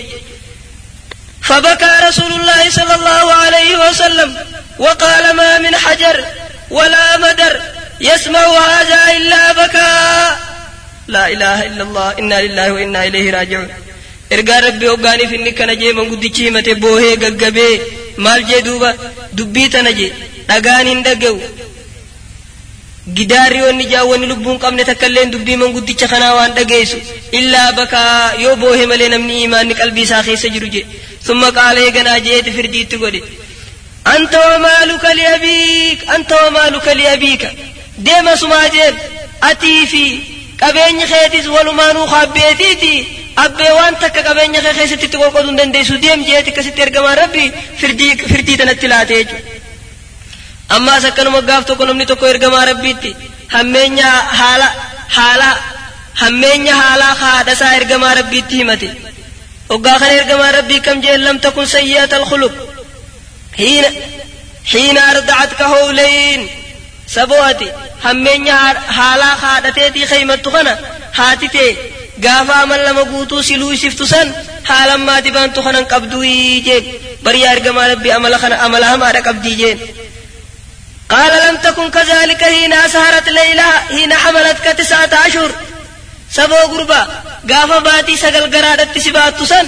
[1.48, 4.30] فبكى رسول الله صلى الله عليه وسلم
[4.78, 6.24] وقال ما من حجر
[6.70, 7.60] ولا مدر
[8.00, 10.30] يسمع هذا إلا بكاء
[11.08, 13.68] لا إله إلا الله إنا لله وإنا إليه راجعون
[14.36, 17.80] ergaa rabbi hoggaaniif inni kana jee manguddichi himate boohee gaggabee
[18.24, 18.90] maal jee duuba
[19.38, 20.10] dubbii tana jee
[20.50, 21.38] dhagaan hin dhaga'u
[23.16, 26.98] gidaarri wanni jaawwanni lubbuun qabne takkailleen dubbii manguddicha kanaa waan dhageessu
[27.40, 30.82] illaa bakaa yoo boohe malee namni imaanni qalbii isaa keessa jiru je
[31.28, 33.20] summa qaala eeganaa jeeti firdiitti godhe
[34.14, 37.48] anta wamaaluka liabiik anta wamaaluka liabiika
[38.08, 38.94] deema sumaa jeen
[39.50, 40.04] atii fi
[40.62, 42.92] qabeenyi keetis walumaanuu kaabbeetiiti
[43.44, 47.44] abbee waan takka qabeenya kee keessatti itti qoqqooduu hin dandeessu deem jeeti akkasitti ergamaan rabbi
[47.80, 49.58] firdii firdii tanatti laate jechuudha
[50.76, 53.10] ammaas akkanuma gaaf tokko namni tokko ergamaa rabbiitti
[53.54, 54.10] hammeenya
[54.40, 54.68] haala
[55.18, 55.48] haala
[56.22, 58.88] hammeenya haalaa haadhasaa ergamaa rabbiitti himate
[59.70, 62.54] hoggaa kana ergamaa rabbii kam jeen lam takun sayyi'ata alkhuluq
[63.60, 63.90] hiina
[64.72, 66.40] hiina arda'atka howlayn
[67.14, 67.68] sabooti
[68.04, 68.56] hammeenya
[68.98, 70.72] haalaa haadhateetii kaymattu kana
[71.18, 71.70] haati tee
[72.24, 74.28] gaafa amal lama guutuu siluu isiftu san
[74.70, 76.24] haalammaati baantu kanan qabduu
[76.66, 76.84] jeen
[77.24, 79.78] bariyaa ergamaa rabbii amala kana amala hamaadha qabdii jeen
[81.14, 85.50] قال لم تكن كذلك حين أسهرت ليلى حين حملتك تسعة أشهر
[86.36, 87.00] سبو قربا
[87.50, 89.66] قافا باتي سقل قرادت سبات سن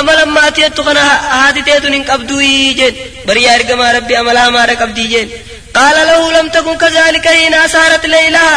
[0.00, 1.02] أملا ما تيتو خنا
[1.38, 2.40] هاتي تيتو نين قبدو
[2.78, 2.94] جين
[3.26, 5.28] بريا رقما ربي أملا ما رقبدي جين
[5.74, 8.48] قال له لم تكن كذلك حين أسهرت ليلى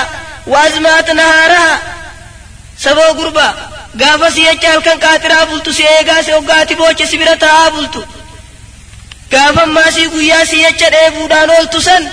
[0.47, 1.79] وأزمات نهارها
[2.79, 3.53] سبو قربا
[4.01, 8.03] قافا كان قاترا بلتو سيئيقا سيوقاتي بوچ سبرتا بلتو
[9.31, 12.03] gaafa ammaasii guyyaa si jecha dheebuudhaan ooltu san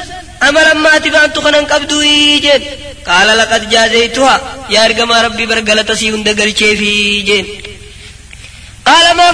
[0.47, 1.99] amala ammaati baantu kanan qabdu
[2.45, 2.63] jeen
[3.09, 4.35] qaala laqad jaazaytuha
[4.75, 6.91] yaa ergamaa rabbii bar galata sii hunda galcheefi
[7.29, 7.47] jeen
[8.89, 9.33] qaala maa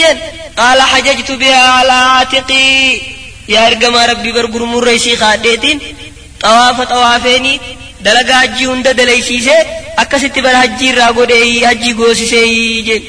[0.00, 0.18] jeen
[0.58, 3.02] qaala hajajtu bihaa alaa aatiqii
[3.54, 5.78] yaa ergamaa rabbii bar gurmurra isii kaadheetiin
[6.42, 7.60] xawaafa xawaafeenii
[8.06, 9.60] dalagaa hajjii hunda dalaysiisee
[10.02, 12.46] akkasitti bar hajjii irraa godhee hajjii goosisee
[12.90, 13.02] jeen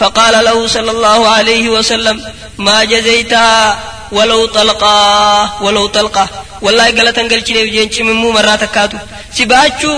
[0.00, 2.16] فقال له صلى الله عليه وسلم
[2.58, 3.78] ما جزيتها
[4.12, 6.28] ولو طلقا ولو طلقا
[6.62, 8.98] والله قالت انقل چني جين چممو مرات كاتو
[9.38, 9.92] سباچو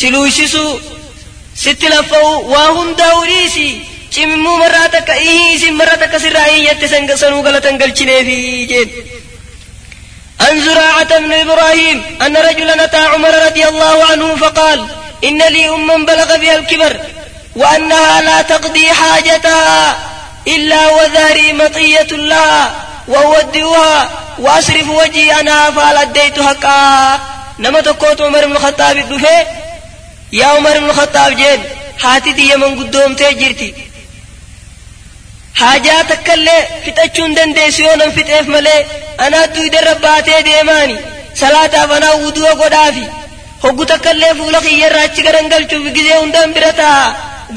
[0.00, 0.66] سلوشسو
[1.56, 3.80] ست لفو واهم دوريسي
[4.14, 8.90] چممو مرات كايه سي مرات كسرائي يتسنگ سنو قالت انقل چني في جين
[10.40, 14.86] عن زراعة بن إبراهيم أن رجلا أتى عمر رضي الله عنه فقال
[15.24, 16.96] إن لي أما بلغ بها الكبر
[17.56, 19.96] وأنها لا تقضي حاجتها
[20.48, 22.74] إلا وذهري مطية لها
[23.08, 27.20] وأودئها وأصرف وجهي عنها فهل أديت حقا
[27.58, 29.46] نما تقوت عمر بن الخطاب الدفي
[30.32, 31.62] يا عمر بن الخطاب جين
[32.04, 33.74] هاتي دي من قدوم تجرتي
[35.54, 38.86] حاجاتك اللي فتأچون دنديسيونا فتأف ملي
[39.20, 40.96] أنا دوي درباتي ديماني
[41.34, 43.06] صلاة فنا ودوا قدافي
[43.62, 47.04] fuula kiyyarraa achi garan galchuuf gizee hundaan bira taa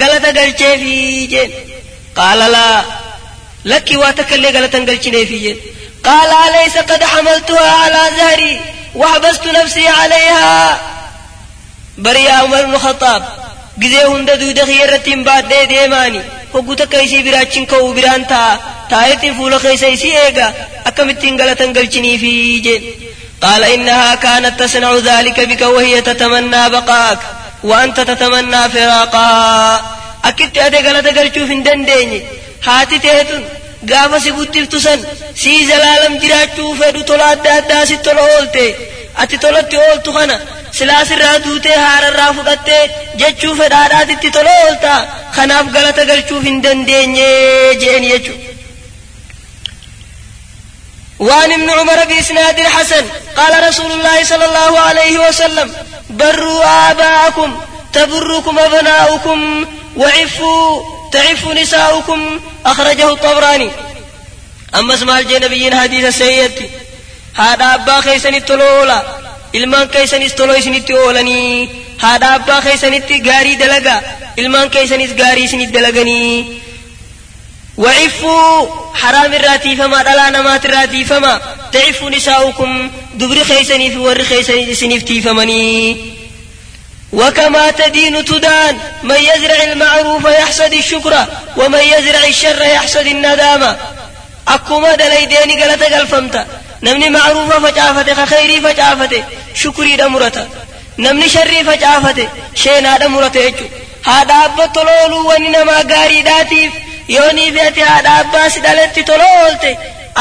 [0.02, 0.94] galata galcheefi
[1.34, 1.52] jeen
[2.18, 2.78] qaala laa
[3.72, 5.58] lakki waa takka illee galatan galchineefi jeen
[6.08, 8.58] qaala alaysa qad xamaltuhaa alaa zahrii
[9.02, 10.70] waxbastu nafsii calayhaa
[12.06, 13.24] bari yaa umar ibnu khataab
[13.82, 16.22] gizee hunda duuda kiyyarratti hin baadhee deemaani
[16.54, 18.52] hoggu takka isii biraachin ka'uu biraan taa
[18.92, 20.48] taayetiin fuula keessa isii eega
[20.92, 22.34] akkamittiin galatan galchiniifi
[22.68, 22.84] jeen
[23.42, 27.20] قال إنها كانت تصنع ذلك بك وهي تتمنى بقاك
[27.64, 29.82] وأنت تتمنى فراقها
[30.26, 32.22] أكدت أدقل تقرشو في دنديني
[32.68, 33.44] هاتي تهتن
[33.90, 35.00] قاف سيبوتف تسن
[35.36, 38.68] سي زلالم جراچو فدو تولا أدى أدى سي تولا أولتي
[39.19, 40.40] أتي تولا تي أولتو خنا
[40.73, 46.61] سلاس الرا دوتي هار الرا فقطي جچو فدادا تي تولا أولتا خناف غلط قرشو في
[46.61, 48.33] دنديني جين يچو
[51.19, 53.05] وعن ابن عمر بإسناد حسن
[53.37, 55.75] قال رسول الله صلى الله عليه وسلم
[56.11, 57.61] بروا آباءكم
[57.93, 63.71] تبركم أبناؤكم وعفوا تعف نساؤكم أخرجه الطبراني
[64.75, 66.71] أما اسمع الجنبيين حديث السيد
[67.36, 69.04] هذا أبا خيسن التلولا
[69.54, 71.70] ilmaan keeysanis toloo isinitti oolanii.
[71.98, 74.02] Haadha abbaa keeysanitti gaarii dalagaa
[74.38, 76.62] ilmaan keeysanis gaarii isinit dalaganii.
[77.78, 84.76] وعفوا حرام الراتي فما دلا نمات الراتي فما تعفوا نساؤكم دبر خيسني في ور خيسني
[84.76, 85.98] سنفتي فمني
[87.13, 91.26] وكما تدين تدان من يزرع المعروف يحصد الشكر
[91.58, 93.78] ومن يزرع الشر يحصد الندامة
[94.48, 96.46] أكما دليديني قلت قلفمت
[96.84, 99.24] نمني معروف فجافته خيري فجافته
[99.56, 100.48] شكري دمرته
[100.98, 103.54] نمني شري فجافته شينا دمرته
[104.06, 106.72] هذا أبا طلولو ونما قاري داتيف
[107.18, 109.70] yoonii fi ati haadha abbaa si dhaletti tola oolte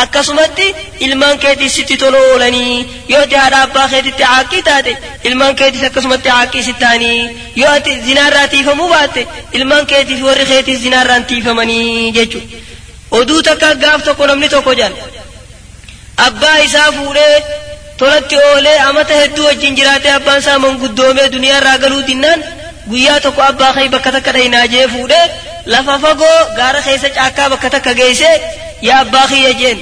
[0.03, 0.67] akkasumatti
[1.07, 2.77] ilmaan keetis sitti tola oolanii
[3.13, 4.93] yoo ati haadha abbaa keetitti caaqqii taate
[5.29, 7.21] ilmaan keetis akkasumatti caaqqii si ta'anii
[7.61, 9.23] yoo ati zinaarraa tiifamuu baatte
[9.59, 12.57] ilmaan keetiif warri keetis zinaarraan tiifamanii jechuudha
[13.21, 14.95] oduu takka gaaf tokko namni tokko jaan
[16.27, 17.37] abbaa isaa fuudhee
[17.99, 22.45] tolatti oolee amata hedduu wajjin jiraatee abbaan isaa manguddoomee duniyaa irraa galuu dinnaan
[22.91, 25.27] guyyaa tokko abbaa kee bakka takka dhahinaa jee fuudhee
[25.75, 28.35] lafa fagoo gaara keessa caakkaa bakka takka geessee
[28.89, 29.79] yaa abbaa kiyya jeen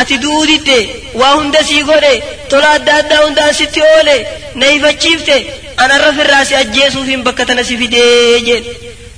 [0.00, 0.78] ati du'uu didde
[1.20, 2.14] waa hunda sii godhe
[2.54, 4.16] tola adda addaa hundaan sitti oole
[4.62, 5.36] na ifachiifte
[5.84, 8.64] anarra firraa si ajjeesuufiin bakka tana si fidee jeen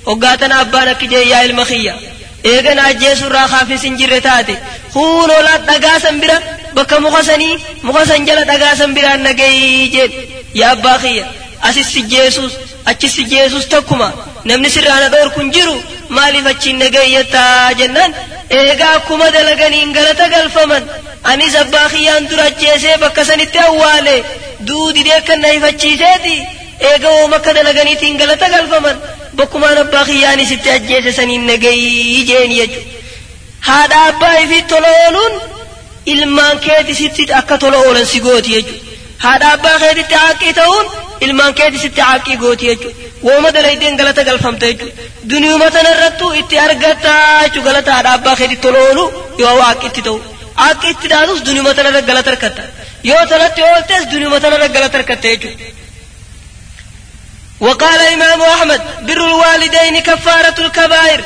[0.07, 1.95] hoggaa tana abbaan akki jee yaa ilma kiyya
[2.43, 4.53] eegana ajjeesurraa kaafis hin jirre taate
[4.95, 6.37] huun olaa dhagaa san bira
[6.77, 7.57] bakka muka sanii
[7.89, 10.11] muka san jala dhagaa san biraan nagayii jeen
[10.61, 11.25] yaa abbaa kiyya
[11.69, 12.51] asis si jeesus
[12.91, 14.09] achis si jeesus takkuma
[14.51, 15.75] namni sirraana dhoorkun jiru
[16.17, 18.13] maaliif achiin nagayyataa jennaan
[18.59, 20.83] eegaa akkuma dalaganiin galata galfaman
[21.31, 24.15] anis abbaa kiyyaan dura ajjeesee bakka sanitti awwaale
[24.67, 26.35] duudidee kan na ifachiiseeti
[26.91, 28.97] eega woom akka dalaganiitiin galata galfaman
[29.39, 32.81] bakkumaan abbaa kiyyaanis itti ajjeese saniin nagayii jeeni jechu
[33.67, 35.33] haadha abbaa ifi tola ooluun
[36.13, 38.75] ilmaan keeti sitti akka tola oolan si gooti jechu
[39.25, 40.85] haadha abbaa keetitti haqqii ta'uun
[41.27, 42.89] ilmaan keeti sitti haqqii gooti jechu
[43.27, 44.87] wooma dalaydeen galata galfamta jechu
[45.31, 49.05] duniyuma tanarrattu itti argataa jechu galata haadha abbaa keetitti tola oolu
[49.43, 50.17] yoo haqqitti ta'u
[50.63, 52.63] haqqitti taatus duniyuma tanarra galata argatta
[53.09, 55.65] yoo talatti ooltes duniyuma tanarra galata argatta jechuudha
[57.59, 61.21] وقال إمام أحمد بر الوالدين كفارة الكبائر.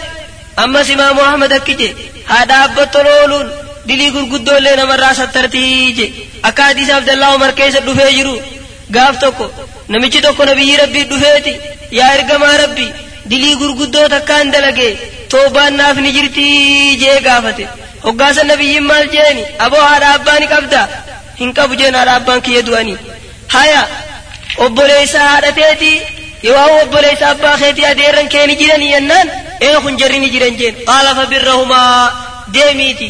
[0.59, 1.95] أما إمام أحمد أكجي
[2.27, 3.51] هذا أبا طلول
[3.85, 6.13] دلي قرقدو لنا مرة سترتيجي
[6.45, 8.41] أكاديس عبد الله عمر كيس دفجرو
[8.95, 9.47] قاف توكو
[9.89, 11.59] نمجي توكو نبي ربي دفيتي
[11.91, 12.93] يا إرقما ربي
[13.25, 14.95] دلي قرقدو تكان دلقي.
[15.29, 17.67] توبان ناف نجرتي جي قافته.
[18.03, 19.45] وقاس النبي مال جيني.
[19.59, 20.87] أبو هذا أباني قبدا
[21.41, 22.97] هنكب جين هذا أبان كي يدواني.
[23.51, 23.87] هيا
[24.57, 26.20] obboleessa haadhateeti yoo obboleessa
[28.29, 29.27] kee ni jiranii jennaan
[29.61, 32.11] ee kun jarri ni jiran jeen qaala fabirrahumaa
[32.53, 33.07] deemiiti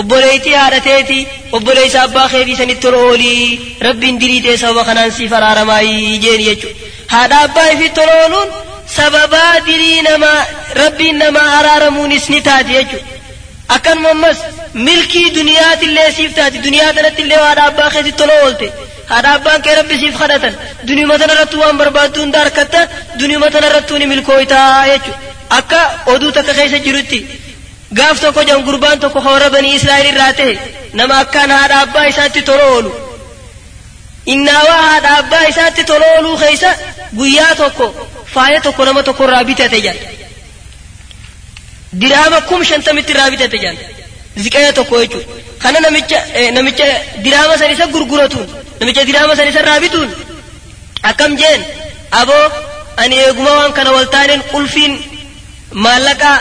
[0.00, 1.18] obboleettii haadhateeti
[1.56, 6.76] obboleessa abbaa keetii sanitti tola oolii rabbiin diriitee sababa kanaan siif araaramaayii jeeni jechuudha
[7.14, 8.48] haadha abbaa ifi tola ooluun
[8.96, 10.40] sababaa dirii namaa
[10.82, 13.06] rabbiin namaa araaramuunis ni taati jechuudha
[13.76, 14.38] akkanuma ammas
[14.86, 18.72] milkii duniyaatillee siif taati duniyaa tanattillee haadha abbaa keetii tola oolte
[23.98, 25.12] ni milkooytaa jechu
[25.58, 25.80] akka
[26.14, 27.18] oduu takka keessa jirutti
[27.98, 30.54] gaaf tokko jan gurbaan tokko hawara banii israa'el irraa ta'e
[31.00, 32.92] nama akkaan haadha abbaa isaatti tola oolu
[34.34, 36.70] innaawaa haadha abbaa isaatti tola ooluu keessa
[37.18, 37.86] guyyaa tokko
[38.34, 39.98] faaya tokko nama tokko irraa bitate jan
[42.02, 43.76] diraama kum shantamitti irraa bitate jan
[44.44, 46.18] ziqaya tokko jechuudha kana namicha
[46.58, 46.86] namicha
[47.24, 48.46] diraama san isa gurguratuun
[48.80, 50.10] namicha diraama san isa irraa bituun
[51.10, 51.60] akkam jeen
[52.20, 52.44] aboo
[53.02, 54.92] ani eeguma waan kana waltaaneen qulfiin
[55.84, 56.38] maallaqaa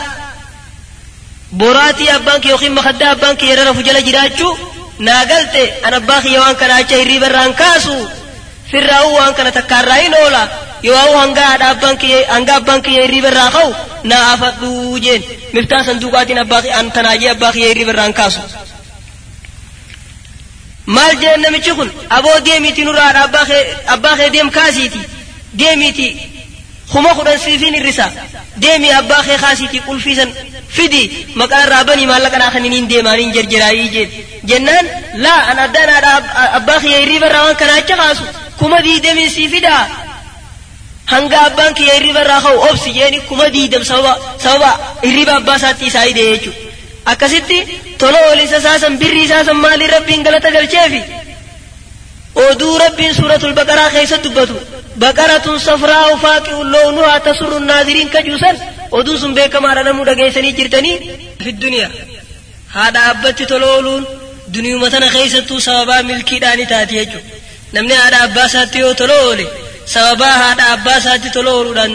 [1.62, 4.54] boraatii abbaan kee yookiin makaddaa abbaan kee yeroo rafu jala jiraachuu
[5.08, 7.96] naa galte an abbaa kiyya waan kana acha hirriiba irraan kaasu
[8.72, 10.42] firraa'uu waan kana takkaarraa hin oola
[10.88, 13.70] yoo hanga abbaan kiyya hanga abbaan kiyya hirriiba irraa ka'u
[14.12, 15.22] naa afadhuu jeen
[15.54, 18.42] miftaa sanduuqaatiin abbaa an tanaajee abbaa kiyya hirriiba irraan kaasu
[21.22, 23.14] jeen namichi kun aboo deemiiti nurraa
[23.88, 25.00] abbaa kee deem kaasiiti
[25.60, 26.08] deemiiti
[26.92, 28.12] kuma kudhan siifiin irrisa
[28.62, 30.30] deemi abbaa kee kaasiiti qulfiisan
[30.76, 34.10] fidi maqaa irraa banii maallaqa naa kaniniin deemaaniin jarjaraayii jeen
[34.50, 34.86] jennaan
[35.24, 36.14] laa an addaan haadha
[36.60, 38.24] abbaa kiyya hirriiba irraa waan kana acha kaasu
[38.60, 39.84] kuma diidamiin sii fidaa
[41.06, 44.72] hanga abbaan kiyya hirriiba irraa ka'u obsi jeeni kuma diidam sababa sababa
[45.04, 46.69] hirriiba abbaa isaatti isaa hidee jechuudha
[47.06, 47.58] akkasitti
[48.02, 51.02] tola oolisa isaasan birri isaasan maaliin rabbiin galata galcheefi
[52.50, 54.56] oduu rabbiin suuratul baqaraa keessa dubbatu
[55.04, 58.56] baqaratun safraa'u faaqi'un loonuhaa tasurru naaziriin kajuusan
[58.98, 60.96] oduun sun beekamaadha namuu dhageessanii jirtanii
[61.44, 61.92] fi duniyaa
[62.76, 64.04] haadha abbatti tola ooluun
[64.54, 67.28] duniyuma tana keessattuu sababaa milkiidhaani taati jechuudha.
[67.74, 69.46] Namni haadha abbaa isaatti yoo tola oole
[69.94, 71.94] sababaa haadha abbaa isaatti tola ooluudhaan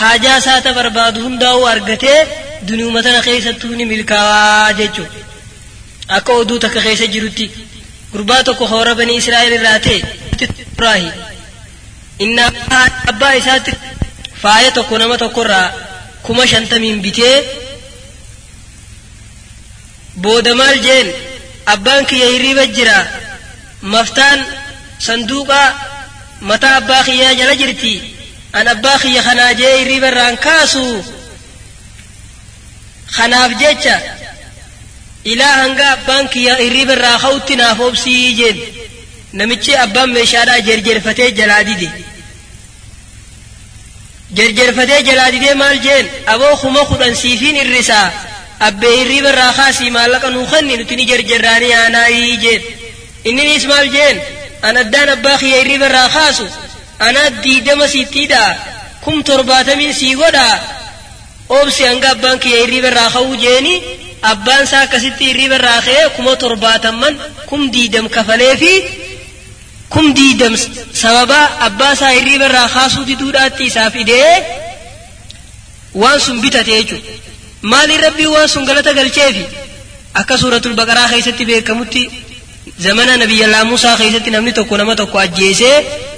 [0.00, 2.20] haajaa isaata barbaadu hundaa'uu argatee
[2.68, 5.20] duniyuma tana keessattuu ni milkaawaa jechuudha
[6.16, 7.46] akka oduu takka keessa jirutti
[8.12, 9.98] gurbaa tokko hoora banii israa'el irraa ta'e
[10.72, 11.08] ibraahi
[12.26, 12.44] inna
[13.12, 13.72] abbaa isaatti
[14.42, 15.66] faaya tokko nama tokkorraa
[16.26, 17.36] kuma shantamiin bitee
[20.22, 21.08] booda maal jeen
[21.74, 22.98] abbaan kiyya hirriiba jira
[23.94, 24.40] maftaan
[25.06, 25.60] sanduuqa
[26.50, 27.94] mataa abbaa kiyyaa jala jirti
[28.58, 30.84] an abbaa kiyya kanaa jee hirriiba irraan kaasu
[33.16, 33.96] kanaaf jecha
[35.32, 38.58] ilaa hanga abbaan kiyya hirriiba irraa ka'utti naaf obsii jeen
[39.38, 41.88] namichi abbaan meeshaadhaa jerjerfatee jalaa dide
[44.36, 48.06] jerjerfatee jalaa didee maal jeen aboo kuma kudhan siifiin irrisaa
[48.68, 52.62] abbee hirriiba irraa kaasii maallaqa nuu kanni nuti ni jerjerraanii aanaayii jeen
[53.28, 54.16] inninis maal jeen
[54.68, 56.46] an addaan abbaa kiyya hirriba irraa kaasu
[57.08, 58.42] anaa diidama siittiidha
[59.04, 60.46] kum torbaatamiin sii godha
[61.48, 63.74] obsi hanga abbaan kiyya hirriba irraa ka'uu jeeni
[64.32, 67.14] abbaan isaa akkasitti hirriba irraa ka'ee kuma torbaatamman
[67.50, 68.72] kum diidam kafalee fi
[69.94, 70.54] kum diidam
[71.02, 74.30] sababaa abbaa isaa hirriba irraa kaasuu diduudhaatti isaaf idee
[76.02, 77.12] waan sun bitate jechuudha
[77.72, 79.44] maaliin rabbii waan sun galata galcheefi
[80.20, 82.02] akka suuratul baqaraa keessatti beekamutti
[82.86, 85.76] zamana nabiyyallaa Muusaa keessatti namni tokko nama tokko ajjeesee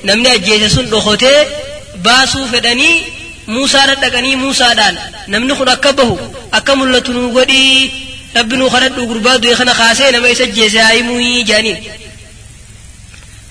[0.09, 1.39] namni ajjeese sun dhokotee
[2.07, 2.97] baasuu fedhanii
[6.53, 7.93] Akka mul'atu nuu godhii
[8.35, 11.79] rabbi nuu kadhadhu gurbaa du'e kana kaasee nama isa ajjeese haa himuu jaaniin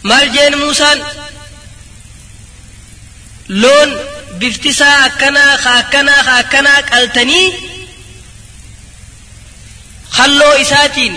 [0.03, 0.99] maal jeen Muusaan
[3.61, 3.89] loon
[4.39, 7.47] biftisaa akkanaa ka akkanaa ka akkanaa qaltanii
[10.17, 11.13] halloo isaatiin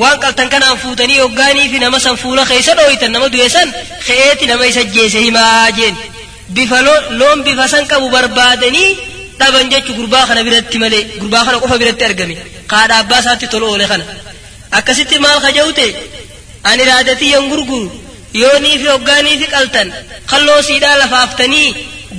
[0.00, 3.68] waan qaltan kanaan fuutanii hoggaanii fi nama san fuula keessa dhooytan nama du'e san
[4.06, 5.96] ke'eeti nama isa ajjeese himaa jeen
[6.56, 6.78] bifa
[7.20, 8.90] loon bifa san qabu barbaadanii
[9.40, 12.34] dhaban jechu gurbaa kana biratti malee gurbaa kana qofa biratti argame
[12.72, 14.04] kaadha abbaa isaatti tolu oole kana
[14.78, 15.86] akkasitti maal kaja'ute
[16.70, 17.88] ani raadatii gurguru
[18.42, 19.88] yoonii fi hoggaanii fi qaltan
[20.30, 21.68] kalloo siidhaa lafaaftanii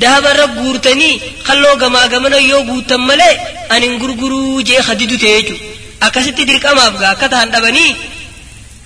[0.01, 1.13] dahabarra guurtanii
[1.47, 3.33] kalloo gamaa gamana yoo guuttan malee
[3.73, 5.65] ani gurguruu jee hadidu ta'e jechuudha
[6.07, 7.91] akkasitti dirqamaaf gaa akka tahan dhabanii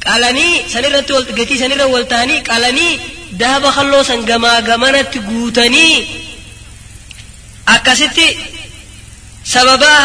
[0.06, 2.92] qalanii sanirratti gatii sanirra wal ta'anii qalanii
[3.39, 5.95] dahaba kalloo san gamaa gamanatti guutanii
[7.76, 8.28] akkasitti
[9.54, 10.04] sababaa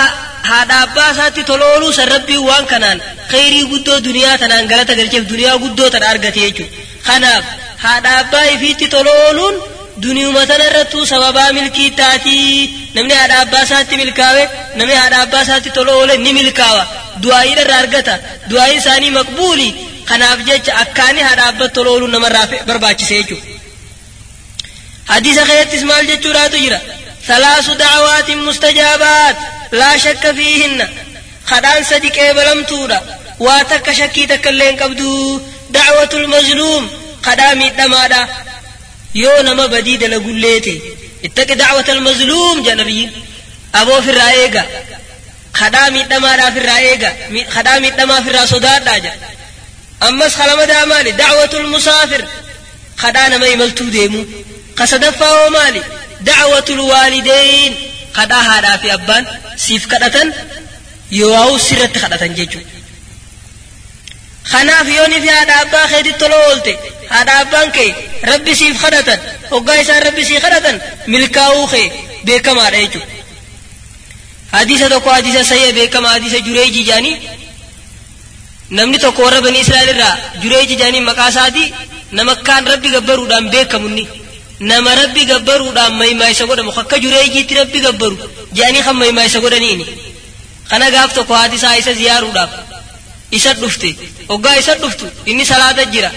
[0.50, 2.98] haadha abbaa isaatti tolooluu san rabbiin waan kanaan
[3.32, 6.72] khayrii guddoo duniyaa tanaan galata galcheef duniyaa guddoo tana argate jechuudha
[7.08, 7.44] kanaaf
[7.84, 9.56] haadha abbaa ifiitti tolooluun
[10.04, 14.42] duniyuma tana irrattuu sababaa milkii taatii namni haadha abbaa isaatti milkaawe
[14.78, 16.82] namni haadha abbaa isaatti toloole ni milkaawa
[17.22, 18.14] du'aayii irraa argata
[18.50, 19.68] du'aayiin isaanii maqbuuli
[20.10, 23.58] kanaaf jecha akkaani haadha abbaa tolooluun namarraa barbaachise jechuudha
[25.12, 26.80] hadiisa keessattis maal jechuudhaatu jira?
[27.26, 29.36] ثلاث دعوات مستجابات
[29.72, 30.88] لا شك فيهن
[31.46, 33.00] خدان صدق بلمتورا
[33.40, 36.90] واتك شكي تكلين قبدو دعوة المظلوم
[37.22, 38.28] خدامي دمادا
[39.14, 40.80] يو نما بديد لقليتي
[41.24, 43.10] اتك دعوة المظلوم جنبي
[43.74, 44.64] أبو في الرائقة
[45.54, 47.12] خدامي دمادا في الرائقة
[47.50, 48.20] خدامي دما
[50.00, 52.28] في أمس خلما دامالي دعوة المسافر.
[52.96, 54.24] خدانا ما يملتو ديمو.
[54.76, 55.82] قصدفا ومالي
[56.20, 57.76] دعوة الوالدين.
[58.14, 60.32] قد هذا في أبان سيف كدتن.
[61.12, 62.60] يواو سرت كدتن جيجو.
[64.44, 66.76] خناف يوني في هذا أبا خيدي تلولتي.
[67.10, 69.18] هذا أبان كي ربي سيف خدتن.
[69.50, 70.80] وقايسا ربي سيف خدتن.
[71.06, 71.90] ملكاو خي
[72.24, 73.00] بيكما ريجو.
[74.52, 77.39] حديثة تقو حديثة سيئة بيكما حديثة جريجي جاني.
[78.78, 81.64] Namni tokko warra bani israa'el irraa jureeji jaanii maqaa isaati
[82.18, 84.04] nama kaan rabbi gabbaruudhaan beekamunni
[84.70, 88.16] nama rabbi gabbaruudhaan maymaa isa godhamu akka jureejiitti rabbi gabbaru
[88.56, 89.84] jedhanii kan maymaa isa godhaniini
[90.70, 92.52] kana gaaf tokko haati isaa isa ziyaaruudhaaf
[93.38, 93.88] isa dhufte
[94.30, 96.10] hoggaa isa dhuftu inni salaata jira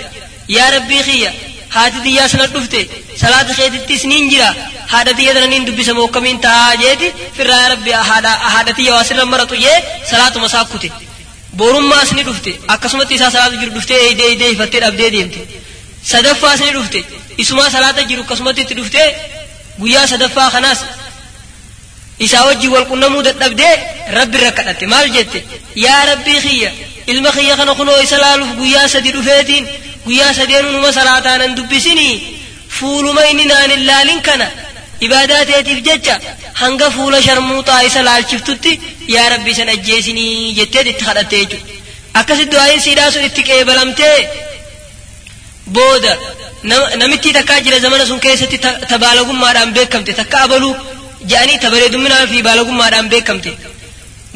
[0.58, 1.32] yaa rabbii kiyya
[1.76, 2.80] haati xiyyaa sana dhufte
[3.22, 4.50] salaata keetittis niin jira
[4.94, 9.26] haadha xiyya tana niin dubbisa moo akkamiin tahaa jeeti firraa rabbi haadha xiyya waa sirra
[9.34, 9.78] maratu jee
[10.12, 10.89] salaatuma isaa kute
[11.60, 15.42] borummaas ni dhufte akkasumatti isaa salaata jiru dhuftee eeydee eeydee ifattee dhabdee deemte
[16.12, 17.00] sadaffaas ni dhufte
[17.44, 19.08] isumaa salaata jiru akkasumatti itti dhuftee
[19.82, 20.80] guyyaa sadaffaa kanaas
[22.26, 23.74] isaa wajjin wal qunnamuu dadhabdee
[24.18, 25.39] rabbi irra kadhatte maal jette
[25.86, 26.72] yaa rabbii kiyya
[27.13, 29.66] ilma kiyya kana kunoo isa laaluuf guyyaa sadi dhufeetiin
[30.06, 32.13] guyyaa sadeen unuma salaataa nan dubbisinii
[32.80, 34.48] fuuluma inni naan hin laalin kana
[35.10, 36.20] teetiif jecha
[36.62, 41.74] hanga fuula sharmuuxaa isa laalchiftutti yaa rabbi isan ajjeesinii jetteet itti kadhatte jechuudha
[42.20, 44.18] akkasitti du'aayin siidhaa sun itti qeebalamtee
[45.76, 46.18] booda
[47.02, 48.58] namittii takkaa jira zamana sun keessatti
[48.89, 50.76] ta baalagummaadhaan beekamte takka abaluu
[51.32, 53.52] jedhanii ta bareedumminaa fi baalagummaadhaan beekamte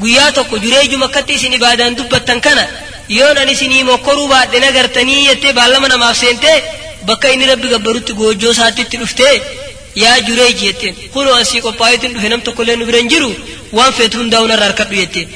[0.01, 2.63] guyyaa tokko jureejuma akkatti isin ibaadaan dubbattan kana
[3.17, 6.57] yoon ani isinii mokkoruu baadhe nagartanii jettee baallama namaaf seentee
[7.07, 9.35] bakka inni rabbi gabbarutti goojjoo isaatti itti dhuftee
[10.03, 13.31] يا جريج يتين قلوا أسيك وبايتين هنم تقولين برنجرو
[13.77, 15.27] وان فتون داونا راركب يتين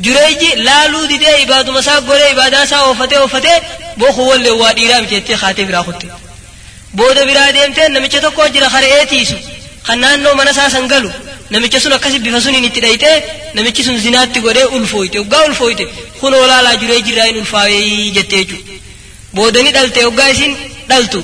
[0.00, 3.62] جريج لا لود دي دي عباد مسا غوري عباد اسا وفته وفته
[3.96, 6.08] بو خو ول و ديرا بيتي خاتم را خوتي
[6.94, 9.36] بو دو بيرا ديم تن نمچ تو كو جرا خري ايتي سو
[9.84, 11.10] خنان نو منسا سنگلو
[11.52, 13.22] نمچ سو نكسي بفسوني ني تدايته
[13.56, 15.86] نمچ سو زيناتي غوري اول فويته غاول فويته
[16.22, 18.56] خلو ولا لا جريج راين الفاوي جتيجو
[19.34, 20.56] بو دني دلتي غايسين
[20.90, 21.22] دلتو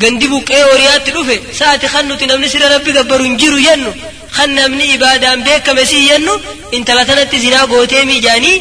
[0.00, 3.90] gandi buqqee horiyaatti dhufe saati kan nuti namni sira rabbi gabbaru hin jiru jennu
[4.36, 6.34] kan namni ibaadaan beekame sii jennu
[6.76, 8.56] intala tanatti zinaa gootee miijaanii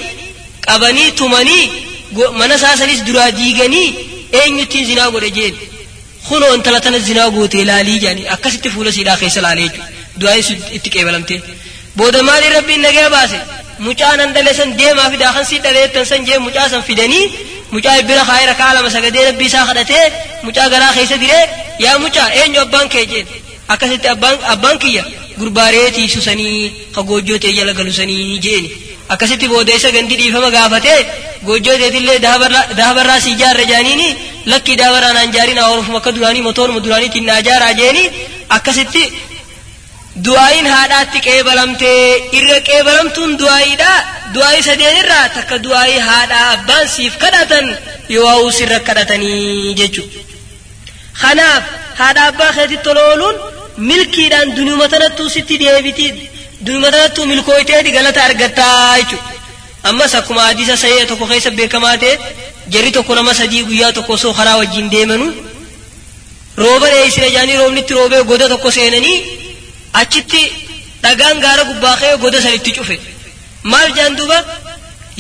[0.68, 1.66] qabanii tumanii
[2.40, 3.88] mana saasanis duraa diiganii
[4.40, 5.56] eenyuttiin zinaa godhe jeen
[6.28, 9.90] kunoo intala tana zinaa goote ilaalii jedhanii akkasitti fuula siidhaa keessa laalee jechuudha
[10.22, 11.40] du'aayi sun itti qeebalamtee
[11.98, 13.40] booda maali rabbiin nagee baase
[13.86, 17.26] mucaa nan dhale san deemaa fidaa kan sii dhaleettan san jee mucaa san fidanii
[17.74, 20.06] mucaa bira kaayira kaa lama sagadee rabbii isaa kadhatee
[20.46, 21.44] mucaa garaa keessa diree
[21.86, 23.28] yaa mucaa eenyu abbaan kee jeen
[23.74, 24.08] akkasitti
[24.54, 25.04] abbaan kiyya
[25.40, 26.56] gurbaareetii susanii
[26.96, 28.70] ka goojjoo ta'e jala galusanii jeeni
[29.14, 31.00] akkasitti booda isa gandi dhiifama gaafatee
[31.48, 32.20] goojjoo ta'etillee
[32.80, 34.08] daabarraa si ijaarre jaaniini
[34.52, 38.04] lakkii daabarraa naan jaariin awwaarufuma akka duraanii motooruma duraaniitiin naa jaaraa jeeni
[38.58, 39.04] akkasitti
[40.16, 43.92] du'aayin haadhaatti qeebalamtee irra qeebalamtuun du'aayiidha
[44.36, 47.66] du'aayi sadeen irraa takka du'aayi haadhaa abbaan siif kadhatan
[48.16, 50.20] yoo sirra kadhatanii jechuudha.
[51.22, 51.64] kanaaf
[52.02, 53.36] haadha abbaa keetitti tolooluun
[53.90, 56.08] milkiidhaan duniyuma tanattuu sitti deebiti
[56.66, 59.32] duniyuma tanattuu milkooytee galata argattaa jechuudha.
[59.90, 62.14] ammas akkuma hadiisa sahee tokko keessa beekamaa ta'e
[62.74, 65.28] jarri tokko nama sadii guyyaa tokko osoo karaa wajjin deemanu
[66.64, 69.18] rooba dheessina jaanii roobnitti roobee goda tokko seenanii
[69.94, 70.42] achitti
[71.04, 72.98] dhagaan gaara gubbaa goda sanitti cufe
[73.72, 74.38] maal jaan duuba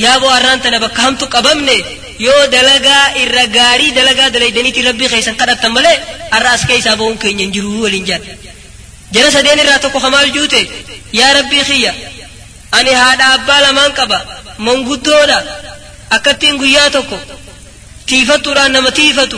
[0.04, 1.76] yaa bohaarraan tana bakka hamtu qabamne
[2.26, 5.98] yoo dalagaa irra gaarii dalagaa dalaydaniitiin rabbii keessan kadhattan malee
[6.34, 8.22] har'a as keessaa ba'uun keenya hin jiru waliin jaan
[9.14, 10.62] jara sadeen irraa tokko kamaal juute
[11.20, 11.92] yaa rabbii kiyya
[12.78, 14.18] ani haadha abbaa lamaan qaba
[14.68, 15.38] manguddoodha
[16.18, 17.18] akkattiin guyyaa tokko
[18.10, 19.38] tiifattuudhaan nama tiifatu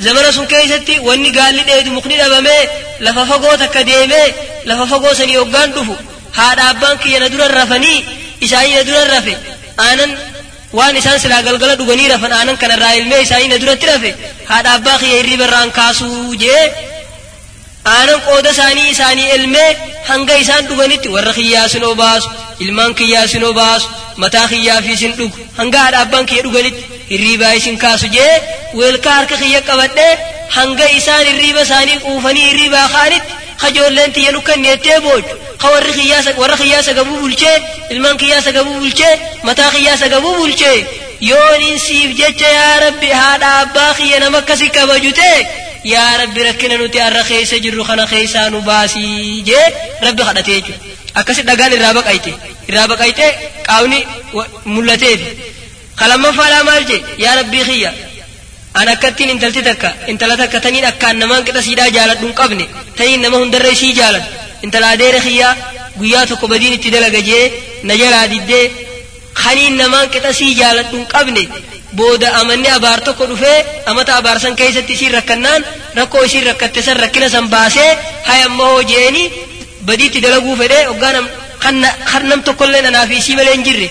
[0.00, 2.60] زمن سن كيستي واني قال لي دي مقني دبامي
[3.00, 4.24] لفا فقو تكا ديمي
[4.66, 5.94] لفا فقو سني اوغان دفو
[6.34, 8.04] هاد عبان كي ندور الرفني
[8.44, 9.36] إساني ندور الرفي
[9.80, 10.18] آنن
[10.72, 14.14] وان إسان غلغل دوغني رفن آنن كان الرائل مي إساني ندور الترفي
[14.48, 16.52] هاد عبان كي يري بران كاسو جي
[17.86, 19.76] آنن قود ساني إساني علمي
[20.08, 22.22] هنگا إسان دوغني تي ورخي ياسنو باس
[22.60, 23.82] علمان كي ياسنو باس
[24.16, 26.72] متاخي يافي سن دوغ هنگا هاد عبان كي دوغني
[27.10, 28.20] الريبا يشين كاسو جي
[28.74, 29.98] ويلكار كخي يقبت
[30.52, 33.22] هنگا إسان الريبا ساني قوفني الريبا خالد
[33.58, 35.22] خجو لنت ينو كان يتبوج
[35.58, 40.86] خو الرخي ياسا ورخي ياسا قبو بلچه المن قياسا قبو بلچه متا قياسا قبو بلچه
[41.20, 45.46] يون انسيف جيچه يا ربي هاد آباخي ينمكسي كبجوته
[45.84, 49.56] يا ربي ركنا نوتي الرخي سجر رخنا خيسان باسي جي
[50.02, 50.72] ربي خدتيجو
[51.16, 52.34] أكسي دقال الرابق ايتي
[52.68, 53.32] الرابق ايتي
[53.68, 54.06] قاوني
[54.66, 55.24] ملتيبي
[58.94, 62.64] akkattiin intalti takka intala takka taniin akkaan namaan qixa siidhaa jaaladhu hin qabne
[62.98, 64.28] taniin nama hundarra isii jaaladhu
[64.66, 65.54] intala adeera kiyyaa
[65.98, 67.44] guyyaa tokko badiin itti dalaga jee
[67.88, 68.64] na jalaa diddee
[69.42, 71.42] kaniin namaan qixa sii jaaladhu hin qabne
[71.98, 73.58] booda amanni abaar tokko dhufee
[73.90, 75.62] amata abaarsan keessatti isiin rakkannaan
[75.98, 77.90] rakkoo isiin rakkatte san rakkina san baasee
[78.28, 79.24] hay amma hoo jeeni
[79.88, 81.26] badiitti dalaguu fedhee hoggaanam
[81.62, 83.88] kan nam tokkollee anaa fi isii malee hin jirre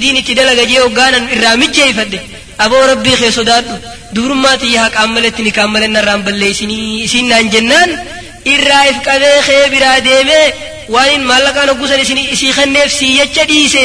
[0.00, 2.18] jee hoggaanan irraa mijjeeyfadhe
[2.64, 3.74] aboo rabbii kee sodaadhu
[4.14, 7.90] dubrummaa xiyya haqaan maletti ni kaan malee narraan balleessinii isiin naan jennaan
[8.54, 10.46] irraa if qabee kee biraa deemee
[10.94, 12.00] waan in maallaqaan hoggusan
[12.34, 13.84] isii kenneef sii jecha dhiise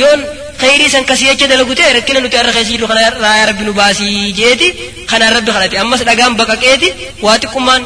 [0.00, 0.20] yoon
[0.60, 3.72] khayrii san kasii jecha dalagu ta'e rakkina nuti har'a keessa jirru kana yaa rabbi nu
[3.80, 4.68] baasii jeeti
[5.10, 6.88] kanaan rabbi kadhate ammas dhagaan baqaqeeti
[7.24, 7.82] waa xiqqummaan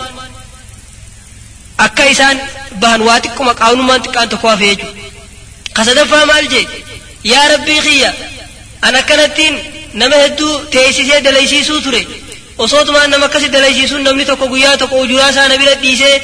[1.86, 2.36] akka isaan
[2.82, 4.70] bahan waa xiqquma qaawnummaan xiqqaan tokko hafe
[7.24, 8.14] يا ربي خيا
[8.84, 9.58] أنا كنتين
[9.94, 12.06] نما هدو تيسي سي دليسي سو تري
[12.58, 15.96] وصوت ما نما كسي دليسي سو نمني تو كويا تو كو جورا سا نبي ردي
[15.96, 16.20] سي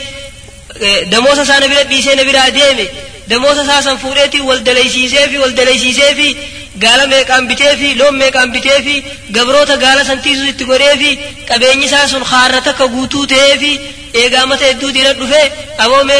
[0.80, 2.88] إيه، دموسا سا نبي ردي سي نبي رادي مي
[3.28, 6.36] دموسا سا سان فوريتي ول دليسي سي في ول دليسي سي في.
[6.82, 9.02] غالا مي كام بيتي في لوم مي كام بيتي في.
[9.36, 11.18] غبرو تا غالا سان تيزو تي غوري في.
[11.48, 13.78] كابيني سا سون خارتا كو غوتو تي في.
[14.14, 16.14] اي غاما تي دو دي ردو في أبو مي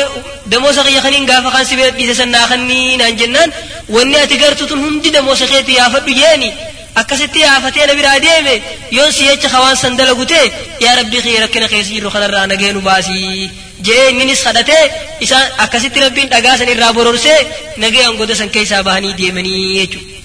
[0.46, 3.52] دموسا خي خنين غافا خان سي بيت بي سي نان جنان
[6.20, 6.50] jeeni
[7.00, 8.54] akkasitti yaafatee na biraa deeme
[8.96, 10.46] yoon si jecha hawaan san dalagu ta'e
[10.84, 13.50] yaa rabbii kiyya rakkina keessa jirru kanarraa nagee nu baasii
[13.86, 14.84] jee inninis kadhatee
[15.26, 17.40] isaan akkasitti rabbiin dhagaa san irraa bororsee
[17.84, 20.16] nagee angoda san keessaa bahanii deemanii jechuudha.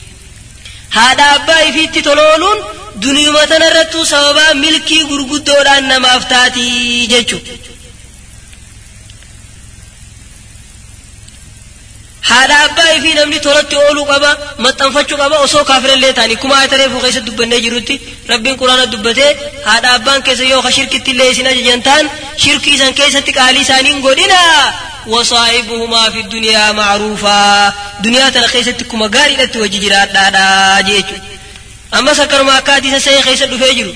[0.97, 2.59] haadha abbaa ifiitti tolooluun
[3.03, 7.51] duniyuma tanarrattuu sababaa milkii gurguddoodhaan namaaf taatii jechuudha.
[12.29, 14.29] Haadha abbaa ifii namni tolatti ooluu qaba
[14.65, 17.95] maxxanfachuu qaba osoo kaafirallee ta'anii kuma ayata reefuu keessatti dubbannee jirutti
[18.31, 19.31] rabbiin quraana dubbatee
[19.67, 22.05] haadha abbaan keessa yoo ka shirkitti illee isin ajajan ta'an
[22.45, 24.39] shirkii isan keessatti qaalii isaaniin godhina
[25.13, 30.45] wasaa'ibuhumaa fi duniyaa macruufaa duniyaa tana keessatti kuma gaariidhatti wajji jiraadhaadha
[30.89, 31.21] jechuudha
[31.99, 33.91] ammas akkanuma akka hadiisa sahee keessa dhufee jiru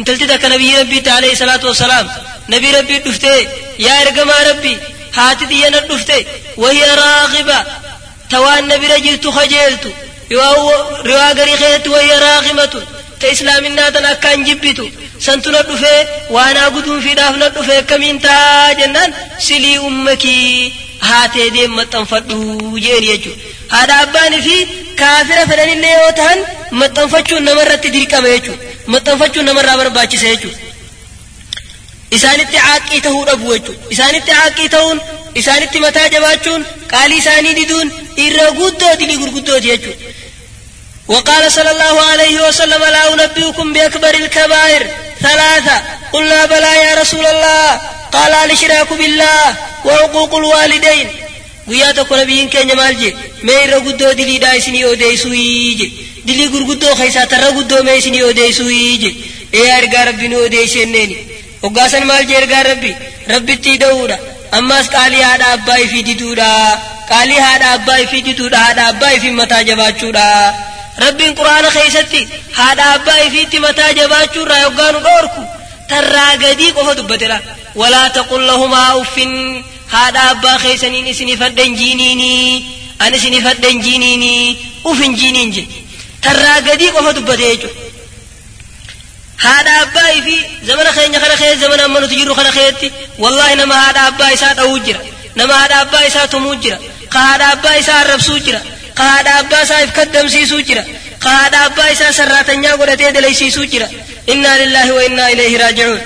[0.00, 2.06] intalti takka nabiyyi rabbiitti alayhi salaatu wassalaam
[2.54, 3.38] nabii rabbii dhuftee
[3.86, 4.76] yaa ergamaa rabbii
[5.18, 6.16] haati xiyyana dhufte
[6.62, 7.58] wahiya raaqiba
[8.32, 9.90] tawaan na bira jirtu kajeeltu
[11.08, 12.84] riwaa garii keessatti wayya raaqimatun
[13.20, 14.84] ta islaaminaa tan akkaan jibbitu
[15.26, 16.00] santu na dhufee
[16.36, 19.10] waanaa guduunfiidhaaf na dhufee akkamiin taa jennaan
[19.48, 20.72] silii ummakii
[21.08, 22.38] haatee deem maxxanfadhu
[22.86, 23.42] jeen jechuudha
[23.74, 24.56] haadha abbaanii fi
[25.00, 26.38] kaafira fedhanillee yoo ta'an
[26.82, 30.58] maxxanfachuun namarratti dirqama jechuudha maxxanfachuun namarraa barbaachisa jechuudha
[32.16, 34.98] isaanitti caaqqii tahuu dhabu jechuudha isaanitti caaqqii ta'uun
[35.40, 37.88] isaanitti mataa jabaachuun qaalii isaanii diduun
[38.26, 40.10] irra guddoo dilii gurguddooti jechuudha
[41.08, 44.82] وقال صلى الله عليه وسلم لا أنبئكم بأكبر الكبائر
[45.22, 45.76] ثلاثة
[46.12, 47.80] قلنا بلى يا رسول الله
[48.12, 51.08] قال الإشراك بالله وعقوق الوالدين
[51.68, 53.10] guyyaa tokko nabiyyiin keenya maal je
[53.46, 55.34] mee irra guddoo diliidhaa isinii odeessuu
[55.80, 55.86] je
[56.26, 58.70] dilii gurguddoo keessaa tarra guddoo mee isinii odeessuu
[59.02, 59.10] je
[59.58, 61.16] ee ergaa rabbi nu odeessenneeni
[61.62, 62.92] hoggaasan maal je ergaa rabbi
[63.32, 64.16] rabbitti da'uudha
[64.58, 66.48] ammas qaalii haadha abbaa ifii diduudha
[67.10, 70.26] qaalii haadha abbaa ifii diduudha haadha abbaa ifii mataa jabaachuudha
[71.04, 72.20] rabbiin quraana keessatti
[72.58, 75.42] haadha abbaa ifiitti mataa jabaachuurraa yoggaanu dhoorku
[75.92, 77.38] tarraa gadii qofa dubbatedha
[77.80, 79.32] walaa taqul lahumaa uffin
[79.94, 82.32] haadha abbaa keessaniin isinii fadhan jiiniini
[83.04, 84.32] an isinii fadhan jiiniini
[84.90, 85.64] ufin jiiniin je
[86.26, 87.80] tarraa gadii qofa dubbate jechuudha
[89.40, 94.00] هذا أباي في زمن خير نخر خير زمن أمنو تجرو خير خيرتي والله نما هذا
[94.08, 95.00] أباي سات أوجرا
[95.36, 96.78] نما هذا أباي سات موجرا
[97.10, 98.60] قاد أباي سات رب سوجرا
[98.96, 100.84] قاد أباي سات كدم سي سوجرا
[101.20, 103.88] قاد أباي سات سرات نيا غودة تيدلي سي سوجرا
[104.28, 106.00] إنا لله وإنا إليه راجعون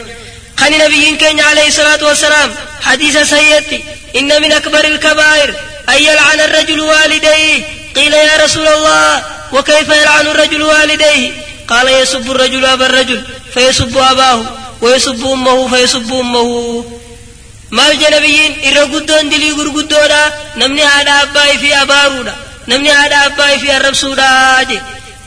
[0.56, 3.84] خان النبي إن عليه الصلاة والسلام حديث سيئتي
[4.16, 5.54] إن من أكبر الكبائر
[5.88, 7.62] أن يلعن الرجل والديه
[7.96, 9.22] قيل يا رسول الله
[9.52, 11.32] وكيف يلعن الرجل والديه
[11.71, 13.19] قال يسب الرجل أبا الرجل
[13.53, 14.39] فيسب أباه
[14.81, 16.49] ويسب أمه فيسب أمه
[17.77, 20.21] maal je nabiyyiin irra guddoon dilii gurguddoodha
[20.61, 22.33] namni haadha abbaa fi abaaruudha
[22.71, 24.27] namni haadha abbaa fi arrabsuudha
[24.69, 24.77] je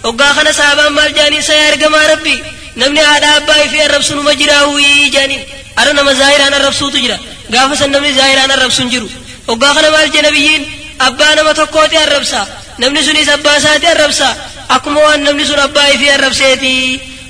[0.06, 2.34] hoggaa kana saabaan maal jaaniin sa ergamaa rabbi
[2.82, 5.42] namni haadha abbaa fi arrabsu numa jiraawii jaaniin
[5.80, 7.16] ara nama zaahiraan arrabsuutu jira
[7.54, 9.08] gaafa san namni zaahiraan arrabsu hin jiru
[9.48, 10.62] hoggaa kana maal je nabiyyiin
[11.08, 12.40] abbaa nama tokkooti arrabsa
[12.82, 14.28] namni sunis abbaa isaati arrabsa
[14.75, 16.73] akkuma waan namni sun abbaa fi arrabseeti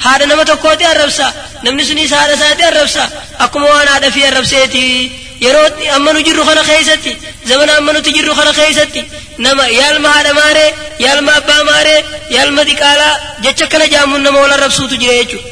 [0.05, 1.27] haadha nama tokkooti arrabsa
[1.65, 3.03] namni sunis haadha isaati arrabsa
[3.45, 4.83] akkuma waan haadha fi arrabseeti
[5.45, 7.11] yeroo amma nu jirru kana keessatti
[7.49, 9.01] zamana amma nuti jirru kana keessatti
[9.45, 10.69] nama yaalma haadha maaree
[11.05, 11.99] yaalma abbaa maaree
[12.35, 13.13] yaalma diqaalaa
[13.45, 15.47] jecha kana jaamuun nama wal arrabsuutu jira jechuudha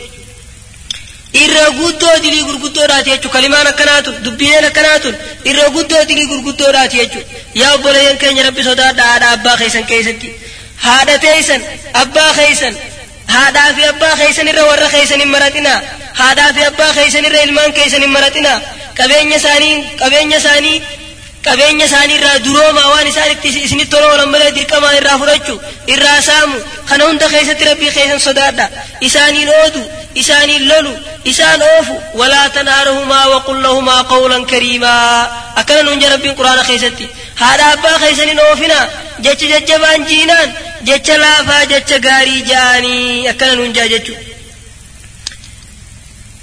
[1.44, 5.16] irra guddoo dilii gurguddoodhaati jechuudha kalimaan akkanaatun dubbileen akkanaatun
[5.52, 7.28] irra guddoo dilii gurguddoodhaati jechuudha
[7.62, 10.30] yaa obboleeyyan keenya rabbi sodaadha haadha abbaa keessan keessatti
[12.04, 12.76] abbaa keessan
[13.36, 15.80] haadhaa fi abbaa keessan irra warra keessan hin maraxinaa
[16.20, 18.58] haadhaa fi abbaa keessan irra ilmaan keessan hin maraxinaa
[19.00, 20.78] qabeenya isaanii qabeenya isaanii
[21.48, 25.58] qabeenya isaanii irraa durooma waan isaan itti isinitti tola oolan malee dirqamaa irraa fudhachuu
[25.96, 26.58] irraa saamu
[26.90, 28.66] kana hunda keessatti rabbii keessan sodaadha
[29.10, 29.82] isaaniin oodu
[30.22, 30.94] isaaniin lolu
[31.32, 35.18] isaan oofu walaa tanaaruhumaa waqul lahumaa qawlan kariimaa
[35.62, 37.06] akkana nuun je rabbiin quraana keessatti
[37.42, 38.80] haadha abbaa keessaniin oofina
[39.26, 40.50] jecha jajjabaan jiinaan
[40.90, 44.27] jecha laafaa jecha gaarii ja'anii akkana nuun jaa jechuudha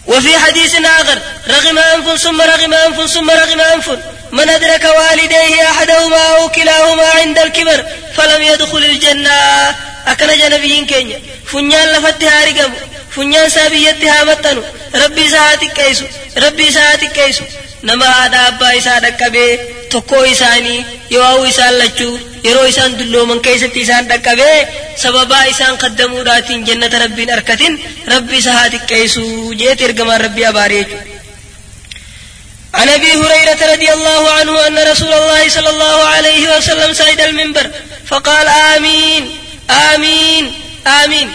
[0.06, 3.90] وفي حديث آخر رغم أنف ثم رغم أنف ثم رغم أنف
[4.32, 7.84] من أدرك والديه أحدهما أو كلاهما عند الكبر
[8.16, 9.30] فلم يدخل الجنة.
[10.06, 12.72] أكن جنبيين كينيا فنيان لفتها رقم.
[13.14, 14.62] فنيان سابيتها متنو
[15.02, 16.04] ربي ساعتك كيسو
[16.38, 17.44] ربي ساعتك كيسو
[17.88, 19.50] nama haadha abbaa isaa dhaqqabee
[19.92, 20.78] tokkoo isaanii
[21.14, 22.14] yoo isaan lachuu
[22.46, 24.58] yeroo isaan dullooman keessatti isaan dhaqqabee
[25.02, 27.74] sababaa isaan kaddamuudhaatiin jannata rabbiin arkatin
[28.14, 29.22] rabbi isa haa xiqqeessu
[29.60, 31.12] jeeti ergamaan rabbii abaaree jechuudha.
[32.80, 37.66] عن ابي هريره رضي الله عنه ان رسول الله صلى الله عليه وسلم صعد المنبر
[38.10, 38.46] فقال
[38.76, 39.24] امين
[39.92, 40.44] امين
[41.02, 41.28] امين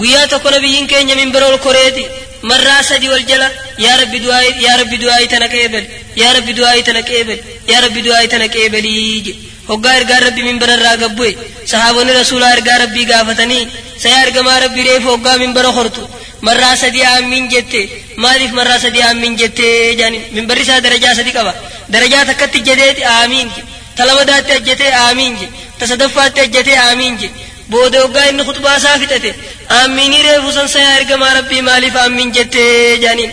[0.00, 2.04] guyyaa tokko nabiyyiin keenya minbara ol koreeti
[2.50, 3.48] marraa sadi wal jala
[3.84, 5.84] yaa rabbi du'aayi yaa rabbi du'aayi tana qeebel
[6.22, 7.38] yaa rabbi du'aayi tana qeebel
[7.72, 9.32] yaa rabbi du'aayi tana qeebelii je
[9.70, 11.32] hoggaa ergaan rabbi minbara irraa gabbu'e
[11.72, 13.64] sahaabonni rasuulaa ergaa rabbii gaafatanii
[14.04, 16.08] saya ergamaa rabbi reefu hoggaa minbara hortu
[16.48, 17.80] marraa sadi aamiin jette
[18.24, 19.66] maaliif marraa sadi aamiin jette
[20.00, 21.52] jaaniin minbarri isaa darajaa sadi qaba
[21.94, 23.62] darajaa takkatti ejjateeti aamiin je
[23.96, 27.28] ta ejjatee aamiin je ta ejjatee aamiin je
[27.72, 29.30] booda hoggaa inni khutbaa isaa fixate.
[29.78, 32.62] Aamiinii reefu san saya ergamaa rabbii maaliif aamiin jette
[33.04, 33.32] jaaniin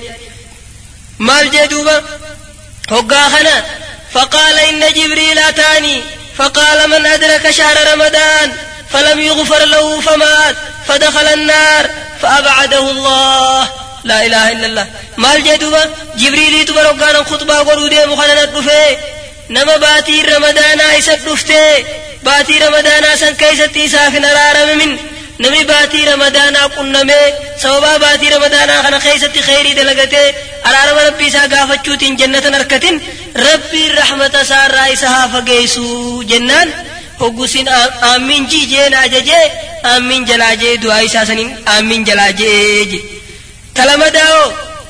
[1.27, 1.95] maal jee duuba?
[2.95, 3.55] Hoggaa kana
[4.13, 6.01] فقال إن جبريل أتاني
[6.37, 8.51] فقال من أدرك شهر رمضان
[8.93, 10.55] فلم يغفر له فمات
[10.87, 11.89] فدخل النار
[12.21, 13.69] فأبعده الله
[14.03, 14.87] لا إله إلا الله
[15.17, 15.83] ما الجدوبة
[16.15, 18.99] جبريل تبرك كان خطبة قرودة مخلنا الدفاء
[19.49, 21.85] نما باتي رمضان عيسى الدفتة
[22.28, 24.93] baatii ramadaanaa san keeysatti isaaf hin araaramamin
[25.43, 27.26] namni baatii ramadaanaa qunnamee
[27.63, 30.28] sababaa baatii ramadaanaa kana keeysatti kheyrii dalagatee
[30.70, 32.97] araarama rabbii isaa gaafachuutiin jannatan harkatin
[33.47, 35.86] rabbiin rahmata isaarraa isa haa fageessu
[36.32, 36.70] jennaan
[37.22, 37.67] hoggusin
[38.09, 39.45] aammiin jii jeen ajajee
[39.93, 42.99] aammiin jalaa jee du'aa isaa saniin aammiin jalaa jee je
[43.80, 44.47] talamadaa'oo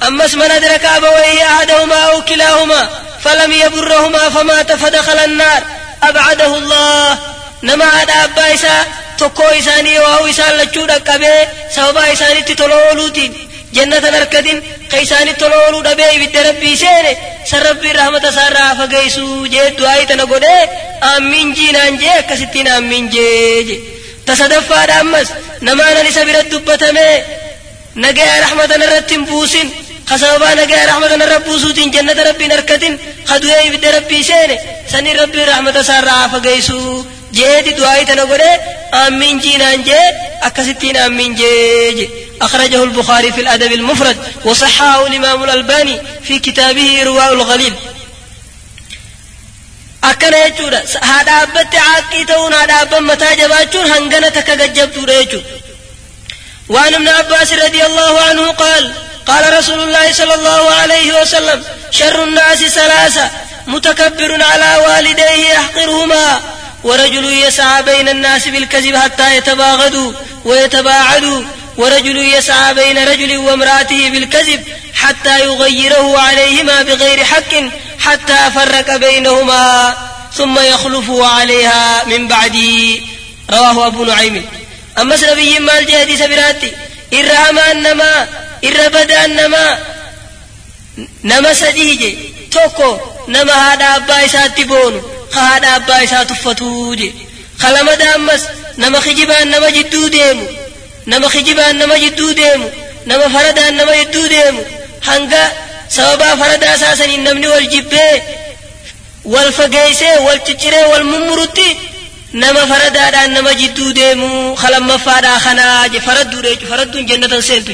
[0.07, 2.87] ammas man adraka abawayhi ahaduhumaa aw kilaahumaa
[3.23, 5.61] فلم يبرهما فمات فدخل النار
[6.03, 7.19] أبعده الله.
[7.63, 8.85] نما هذا أبا إسا
[9.17, 16.37] تكو إساني وهو إسان لجود أكبه سببا إساني تتلولوتين جنة نركدين كيساني تلولو دبي بيد
[16.37, 20.57] ربي سيني سر ربي رحمة سارا فقيسو جيد دعاي تنقودي
[21.17, 23.79] آمين جينان جي كستين آمين جي, جي.
[24.27, 25.27] تصدفا دامس
[25.61, 27.23] نمانا نسبرت دبتمي
[27.95, 29.69] نجي رحمة نرتم بوسين.
[30.09, 32.99] خسابا نجا رحمة رب سوتين جنة ربي نركتين.
[33.25, 34.59] خدوه يبد ربي سيني
[34.91, 38.41] سني ربي رحمة سارا فقيسو جيد دعاي تنقل
[38.93, 39.93] آمين جينان جي
[40.43, 42.09] أكستين آمين جي,
[42.41, 44.17] أخرجه البخاري في الأدب المفرد.
[44.45, 47.73] وصححه الإمام الألباني في كتابه رواء الغليل.
[50.01, 50.79] akkana jechuudha
[51.09, 55.49] haadha abbatti caaqqii ta'uun haadha abban mataa jabaachuun hangana takka gajjabduudha jechuudha
[56.73, 59.08] waan ibn abbaas radiyallahu anhu qaal قال
[59.59, 63.29] رسول الله صلى الله عليه وسلم شر الناس ثلاثة
[63.67, 66.41] متكبر على والديه يحقرهما.
[66.83, 70.13] ورجل يسعى بين الناس بالكذب حتى يتباغضوا
[70.45, 71.43] ويتباعدوا.
[71.77, 74.63] ورجل يسعى بين رجل وامرأته بالكذب
[74.95, 77.53] حتى يغيره عليهما بغير حق
[77.99, 79.97] حتى فرق بينهما.
[80.33, 82.99] ثم يخلف عليها من بعده.
[83.51, 84.45] رواه أبو نعيم.
[85.01, 86.71] أما سنبي ما الجهد سبراتي
[87.13, 88.27] إرهما أنما
[88.65, 89.77] إربدا أنما
[91.23, 92.17] نما سديجي
[92.51, 92.97] توكو
[93.27, 97.13] نما هذا أبا إساة تبون خهذا أبا إساة تفتوجي
[97.59, 98.43] خلما دامس
[98.77, 100.47] نما خجبا أنما جدو ديمو
[101.07, 102.69] نما خجبا أنما جدو ديمو
[103.07, 104.63] نما فردا أنما جدو ديمو
[105.07, 105.51] هنگا
[105.89, 108.21] سببا فردا ساسن إنمني والجبه
[109.25, 111.77] والفقيسه والتجره والممرتي
[112.33, 114.29] nama faradaadhaan nama jidduu deemu
[114.61, 117.73] kalamaffaadhaa kanaa faradduudha jechu faradduun jannatan seentu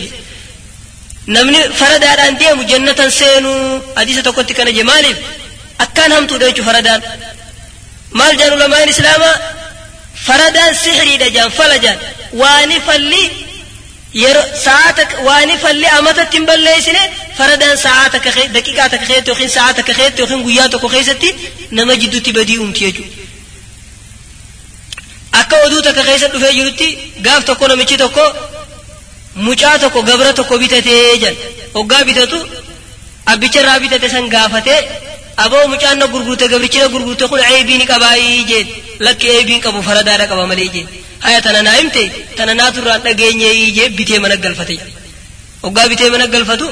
[1.36, 5.18] namni faradaadhaan deemu jannatan seenuu hadiisa tokkotti kana je maaliif
[5.86, 7.02] akkaan hamtuudha jechu faradaan
[8.20, 9.34] maal jaan ulamaan islaamaa
[10.28, 12.00] faradaan sixriidha jaan fala jaan
[12.42, 13.24] waani falli
[14.24, 17.04] yeroo sa'aata waani falli amatatti hin balleessine
[17.42, 21.30] faradaan sa'aa takka daqiiqaa takka keessatti yookiin sa'aa takka keessatti yookiin guyyaa tokko keessatti
[21.80, 23.15] nama jidduutti badii uumti jechuudha.
[25.40, 26.88] Akka oduu takka keessa dhufee jirutti
[27.26, 28.24] gaaf tokko namichi tokko
[29.46, 31.36] mucaa tokko gabra tokko bitatee jedhan
[31.76, 32.38] hoggaa bitatu
[33.34, 34.80] abbicharraa bitate san gaafatee
[35.46, 38.68] aboo mucaan na gurgurte gabrichi na gurgurte kun eebii ni qabaayii jeen
[39.06, 40.88] lakki eebiin qabu faradaadha qaba malee jeen
[41.26, 42.04] haya tana naa himte
[42.38, 44.76] tana naaturraan dhageenyee jee bitee mana galfate
[45.64, 46.68] hoggaa bitee mana galfatu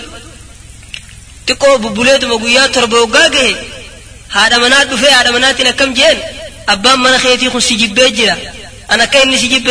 [1.47, 3.51] xiqqoo bubbuleetuma guyyaa torba hoggaa gahe
[4.36, 6.18] haadha manaa dhufee haadha manaatiin akkam jeen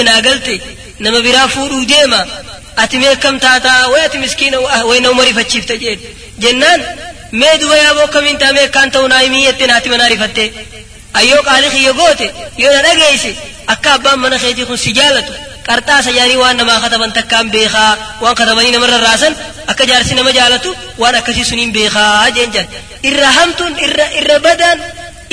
[0.05, 0.61] naa galte
[0.99, 2.27] nama biraa fuudhuu deema
[2.77, 5.99] ati mee akkam taataa way ati miskiina way na umarifachiifte jeen
[6.39, 6.81] jennaan
[7.33, 10.45] mee duba yaaboo akkamiin taa mee akkaan ta'u naa himii jettee naati manaa rifatte
[11.21, 12.27] ayyoo qaali kiyya goote
[12.63, 13.31] yoo na dhageeyse
[13.75, 15.33] akka abbaan mana keetii kun si jaalatu
[15.67, 19.35] qarxaa sajaanii waan namaa kataban takkaan beekaa waan katabanii namarra raasan
[19.75, 22.67] akka jaarsi nama jaalatu waan akkasii suniin beekaa jeen jan
[23.11, 24.79] irra hamtuun irra irra badaan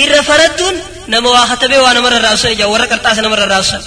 [0.04, 0.76] irra faradduun
[1.14, 3.82] nama waa katabee waa namarra raasusan ija warra qarxaasa namarra raasusan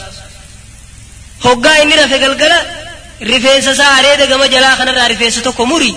[1.44, 2.58] hoggaa inni rafe galgala
[3.32, 5.90] rifeensa isaa areeda gama jalaa kanarraa rifeensa tokko muri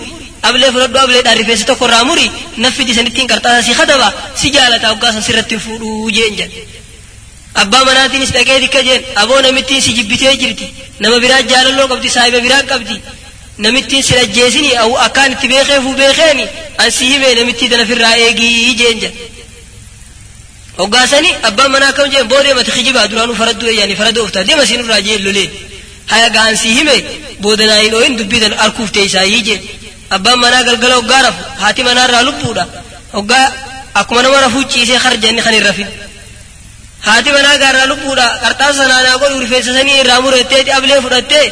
[0.48, 2.26] ablee fudhadhu ableedhaan rifeensa tokko irraa muri
[2.64, 4.08] naffidi sanittiin qarxaasa si kataba
[4.40, 6.50] si jaalata hoggaa san sirratti fuudhuu jeen jan
[7.62, 10.66] abbaa manaatiinis dhaqee dikka jeen aboo namittiin si jibbitee jirti
[11.02, 12.96] nama biraa jaalalloo qabdi saahiba biraa qabdi
[13.64, 14.70] namittiin si ajjeesini
[15.06, 16.44] akkaan itti beekeefuu beekeeni
[16.82, 19.14] an si hime namittii danafirraa eegii jeen jan
[20.78, 25.00] hoggaasani abbaan manaa akkam jeen boo deemati kijibaa duraanuu faradduu eeyyaani faraduu oftaa deema siinurraa
[25.06, 25.48] jeen lolee
[26.12, 26.96] haya gaan si hime
[27.42, 29.62] boodanaa hin ooyin dubbitan arkuuf teeysaayii jeen
[30.16, 32.64] abbaan manaa galgala hoggaa rafu haati manaarraa lubbuudha
[33.16, 33.46] hoggaa
[34.00, 35.88] akkuma nama rafuu ciisee harjanni kan hin rafin
[37.06, 41.46] haati manaa gaarraa lubbuudha qarxaasa sanaanaa godhu rifeensa sanii irraa murettee ablee fudhattee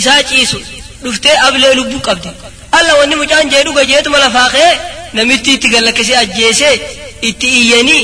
[0.00, 0.58] isaa ciisu
[1.04, 2.30] dhuftee ablee lubbuu qabdi
[2.78, 4.70] alla wanni mucaan jee dhuga jeetuma lafaa kee
[5.18, 6.74] namitti itti gallakkisee ajjeesee
[7.28, 8.02] itti iyyanii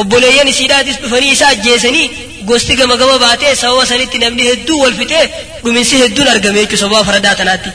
[0.00, 2.06] obboleeyyan isiidhaatis dhufanii isa ajjeesanii
[2.50, 5.24] gosti gama gama baatee sababa sanitti namni hedduu wal fixee
[5.64, 7.70] dhuminsi hedduun argame jechuu sababa faradaa tanaatti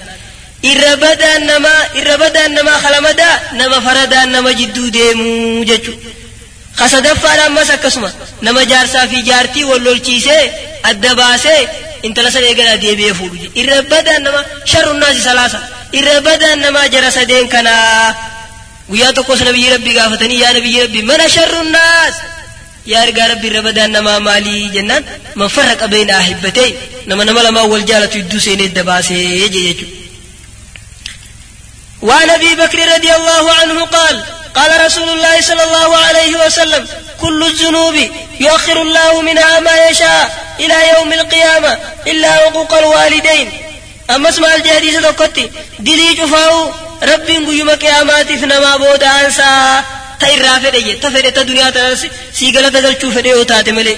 [0.71, 5.95] irra badaan namaa irra badaan namaa kalamadaa nama faradaan nama jidduu deemuu jechuu
[6.79, 8.09] kasadaffaadha ammas akkasuma
[8.47, 10.43] nama jaarsaa fi jaartii wal lolchiisee
[10.91, 11.61] adda baasee
[12.07, 14.41] intala san eegalaa deebi'ee fuudhu irra badaan nama
[14.71, 15.59] sharrunnaasi salaasa
[15.99, 18.15] irra badaan namaa jara sadeen kanaa
[18.89, 22.13] ويا تقوس نبي ربي قافتني يا نبي ربي من شر الناس؟
[22.85, 26.75] يا رجا ربي ربدا نما مالي جنان ما فرق بين احبتي
[27.07, 29.87] نما نما لما أول جالت يدوسين الدباسي يجي يجي
[32.01, 34.23] وعن أبي بكر رضي الله عنه قال
[34.55, 36.87] قال رسول الله صلى الله عليه وسلم
[37.21, 37.95] كل الذنوب
[38.39, 41.77] يؤخر الله منها ما يشاء إلى يوم القيامة
[42.07, 43.51] إلا حقوق الوالدين.
[44.16, 45.43] ammas maal jee hadiisa tokkotti
[45.88, 46.60] dilii cufaa'u
[47.12, 49.84] rabbiin guyyuma qiyaamaatiif namaa booda'ansaa
[50.22, 52.01] ta irraa fedhe je ta fedhe ta duniyaa tanas
[52.38, 53.97] sii galata galchuu fedhe yoo taate malee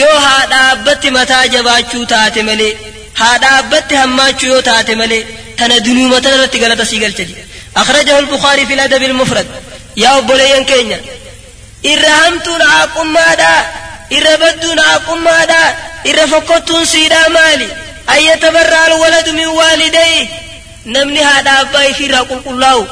[0.00, 2.72] yoo haa dhaabbatti mataa jabaachuu taate malee
[3.20, 5.22] haa dhaabbatti hammaachuu yoo taate malee
[5.60, 7.36] tana dunuu mataa irratti galata sii galcha je
[7.82, 9.46] akhrajahu albukaarii fi ladabi almufrad.
[10.02, 10.98] Yaa obboleeyyan keenya
[11.92, 13.50] irra hamtuun haaqummaadha
[14.16, 15.60] irra badduun haaqummaadha
[16.10, 17.68] irra fokkottuun siidhaa maali?
[19.60, 20.28] Waalidayhi
[20.96, 22.82] namni haadha abbaa ifiirraa qulqullaa'u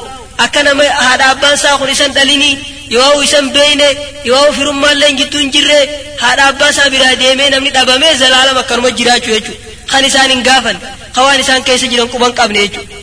[0.45, 2.59] akka nama haadha abbaan isaa kun isan dhalinii
[2.97, 3.89] yoo isan beeyne
[4.31, 5.79] yoo firummaallee hin jittuu hin jirre
[6.23, 9.61] haadha abbaa isaa biraa deemee namni dhabamee zalaalam akkanuma jiraachuu jechuudha
[9.93, 10.77] kan isaan hin gaafan
[11.15, 12.97] kan waan isaan keessa jiran quban qabne jechuudha.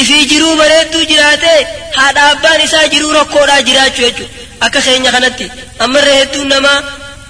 [0.00, 1.58] ifii jiruu bareedduu jiraatee
[1.98, 4.32] haadha abbaan isaa jiruu rakkoodhaa jiraachuu jechuudha
[4.66, 5.46] akka keenya kanatti
[5.86, 6.78] ammarree hedduun namaa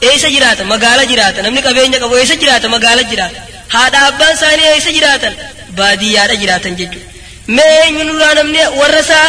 [0.09, 3.41] eessa jiraata magaala jiraata namni qabeenya qabu eessa jiraata magaala jiraata
[3.75, 5.35] haadha abbaan isaanii eessa jiraatan
[5.81, 7.07] baadiyyaadha jiraatan jechuudha
[7.57, 9.27] mee eenyuurraa namni warra isaa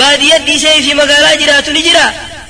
[0.00, 2.04] baadiyyaa dhiisee fi magaalaa jiraatu ni jira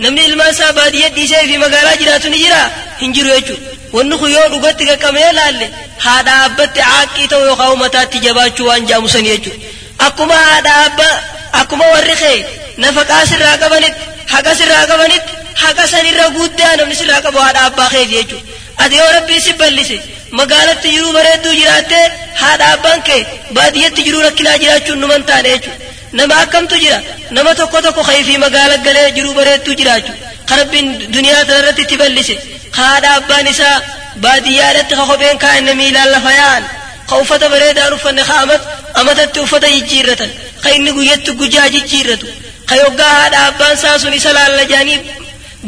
[0.05, 2.61] namni ilmaan isaa baadiyyaa dhiisee fi magaalaa jiraatu ni jira
[3.03, 5.67] hin jiru jechuudha wanni kun yoo dhugatti qaqqabee laalle
[6.07, 9.59] haadha abbatti caaqqii ta'u yookaan mataatti jabaachuu waan jaamusan jechuudha
[10.07, 11.13] akkuma haadha abbaa
[11.61, 12.39] akkuma warri kee
[12.85, 14.03] nafaqaa sirraa qabanitti
[14.35, 15.33] haqa sirraa qabanitti
[15.65, 18.45] haqa sanirra guddaa namni sirraa qabu haadha abbaa keeti jechuudha
[18.85, 19.97] ati yoo rabbii si ballise
[20.41, 22.05] magaalatti jiruu bareedduu jiraattee
[22.43, 23.21] haadha abbaan kee
[23.59, 25.79] baadiyyatti jiruu rakkinaa jiraachuun numan taane jechuudha
[26.21, 26.99] nama akkamtu jira
[27.39, 30.17] nama tokko tokko kayfii magaala galee jiruu bareedduu jiraachuu
[30.49, 32.35] ka rabbiin duniyaa tanarratti itti ballise
[32.79, 33.77] haadha abbaan isaa
[34.25, 36.65] baadiyyaadhatti ka kopheen kaa'anne miilaan lafa yaa'an
[37.11, 38.63] ka uffata bareedaan uffanne ka amat
[39.03, 40.31] amatatti uffata jijjiirratan
[40.63, 42.27] ka inni guyyatti gujaa jijjiirratu
[42.69, 44.99] ka yoggaa haadha abbaan isaa sun isa laallajanii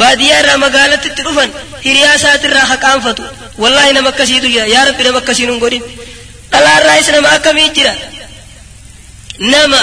[0.03, 1.51] baadiyyaa irraa magaalatti dhufan
[1.87, 3.23] hiriyaa isaatirraa haqaanfatu
[3.63, 5.83] wallaahi nama akkasiitu jira yaa rabbi nama akkasiin hin godhin
[6.53, 7.93] dhalaarraayis nama akkamii jira
[9.55, 9.81] nama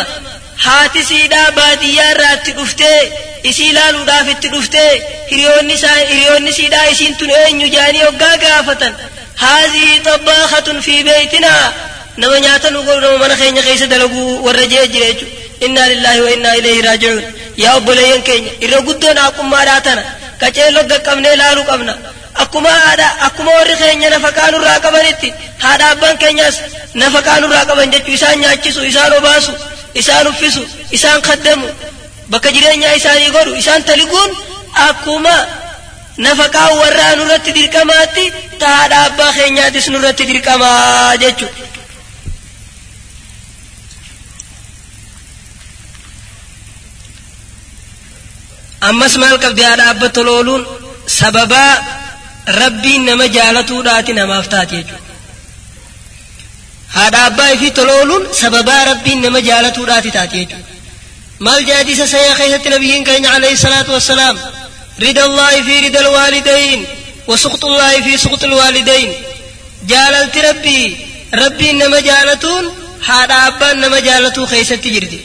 [0.66, 2.99] haati siidhaa baadiyyaa irraa itti dhuftee
[3.51, 4.91] isii ilaaluudhaaf itti dhuftee
[5.32, 8.93] hiriyoonni siidhaa isiin tun eenyu jaanii hoggaa gaafatan
[9.43, 11.64] haazii xabbaakatun fi beeytinaa
[12.24, 16.30] nama nyaata nu nama mana keenya keessa dalaguu warra jee jira jechuudha innaa lillaahi wa
[16.36, 17.24] innaa ilayhi raaji'uun
[17.64, 20.03] yaa obboleeyyan keenya irra guddoon haqqummaadhaa tana
[20.41, 21.93] qaceelloo gaqqabnee ilaaluu qabna
[22.43, 25.30] akkuma haadha akkuma warri keenya nafaqaa nurraa qabanitti
[25.64, 26.55] haadha abbaan keenyas
[27.01, 29.53] nafaqaa nurraa qaban jechuu isaan nyaachisu isaan obaasu
[30.01, 30.62] isaan uffisu
[30.97, 31.68] isaan kaddamu
[32.32, 34.32] bakka jireenyaa isaanii godhu isaan taliguun
[34.88, 35.36] akkuma
[36.26, 38.26] nafaqaa warraa nurratti dirqamaatti
[38.59, 41.53] ta haadha abbaa keenyaatis nurratti dirqamaa jechuudha.
[48.89, 50.63] Ammas maal qabdi haadha abba tolooluun
[51.19, 51.73] sababaa
[52.61, 55.09] rabbiin nama jaalatuudhaati namaaf taati jechuudha.
[56.95, 60.65] haadha abbaa ifii tolooluun sababaa rabbiin nama jaalatuudhaati taati jechuudha.
[61.45, 64.38] maal jaadisa sayyaa keessatti nabiyyiin keenya alayhi salaatu wassalaam
[65.05, 66.82] rida allaahi fi rida alwaalidayn
[67.27, 69.09] وسخط الله في سخط الوالدين
[69.88, 70.97] جاللت ربي
[71.34, 72.65] ربي نما جالتون
[73.09, 75.19] هذا أبان نما جالتو خيسة تجرتي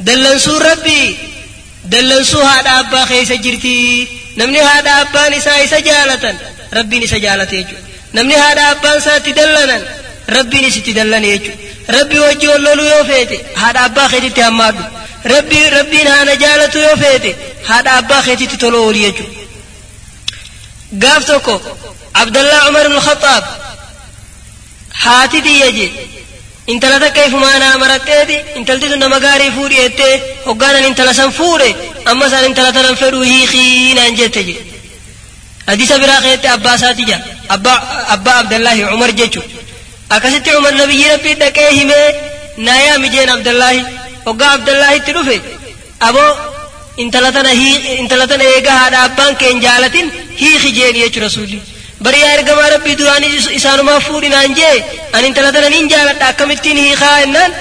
[0.00, 1.16] دلنسو ربي
[1.92, 3.72] dallansuu haadha abbaa keessa jirti
[4.40, 6.36] namni haadha abbaan isaa isa jaalatan
[6.78, 7.82] rabbiin isa jaalate jechuudha
[8.18, 9.82] namni haadha abbaan isaa itti dallanan
[10.36, 11.62] rabbiin isitti dallane jechuudha
[11.98, 14.82] rabbi wajji ol loluu yoo feete haadha abbaa keetitti hammaadhu
[15.34, 17.30] rabbi rabbiin haana jaalatu yoo feete
[17.70, 19.34] haadha abbaa keetitti toloo ooli jechuudha
[21.04, 21.54] gaaf tokko
[22.22, 22.62] abdallaa
[26.72, 30.14] intala takka ifumaanaa maraqqeeti intalti sun nama gaarii fuudhi jettee
[30.46, 31.68] hoggaanan intala san fuudhe
[32.10, 34.54] amma isaan intala tanan fedhu hiikii naan jette je
[35.70, 37.18] hadisa biraa keessatti abbaa isaati jira
[38.14, 39.40] abbaa abdallaahi umar jechu
[40.16, 42.08] akkasitti umar nabiyyi rabbii dhaqee himee
[42.66, 43.80] naayaa mijeen abdallaahi
[44.26, 45.36] hoggaa abdallaahitti dhufe
[46.08, 46.30] aboo
[47.04, 47.30] intala
[48.28, 50.06] tana eega haadha abbaan keen jaalatin
[50.42, 51.58] hiiki jeeni jechu rasuulli
[52.04, 54.76] bari yaa ergamaa rabbii duraanii isaanumaa fuudhinaan jee
[55.16, 57.52] ani intala tana nin jaaladha akkamittiin hiikaa ennaan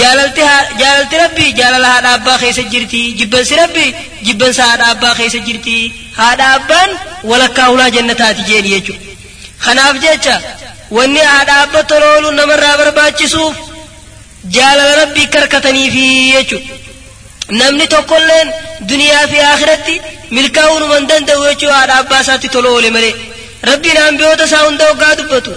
[0.00, 3.94] jaalalti rabbii jaalala haadha abbaa keessa jirti jibbansi rabbii
[4.26, 5.76] jibbansa haadha abbaa keessa jirti
[6.20, 6.90] haadha abbaan
[7.30, 9.06] walakkaa ulaa jannataati jeeni jechuudha
[9.64, 10.34] kanaaf jecha
[10.98, 13.56] wanni haadha abba toloolu namarraa barbaachisuuf
[14.58, 16.04] jaalala rabbii karkataniifi
[16.34, 16.74] jechuudha
[17.62, 18.48] namni tokkolleen
[18.92, 19.96] duniyaa fi akhiratti
[20.36, 23.14] milkaa'uu numan danda'u jechuu haadha abbaa isaatti tola oole malee
[23.62, 25.52] rabbiin ambiyoota isaa hunda hoggaa dubbatu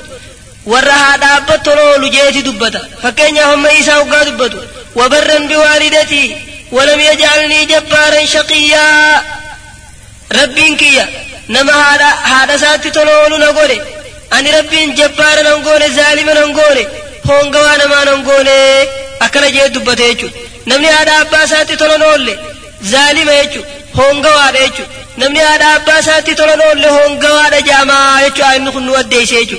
[0.66, 4.58] warra haadha abba tola oolu jeeti dubbata fakkeenyaaf amma isaa hoggaa dubbatu
[4.96, 6.36] wabarran biwaalidatii
[6.72, 9.22] ولم يجعلني جبارا شقيا
[10.32, 11.10] ربين كيا
[11.50, 13.82] نما هذا هذا ساتي تلولو نقولي
[14.34, 16.88] أني ربين جبارا نقولي ظالما نقولي
[17.26, 18.88] هونغوا نما نقولي
[19.22, 20.32] أكنا جي دبته
[20.70, 22.34] namni haadha abbaa isaatti tola noolle
[22.92, 23.62] zaalima jechu
[24.00, 24.84] hongawaadha jechu
[25.22, 29.58] namni haadha abbaa isaatti tola noolle hongawaadha jaamaa jechu inni kun nu addeeyse jechu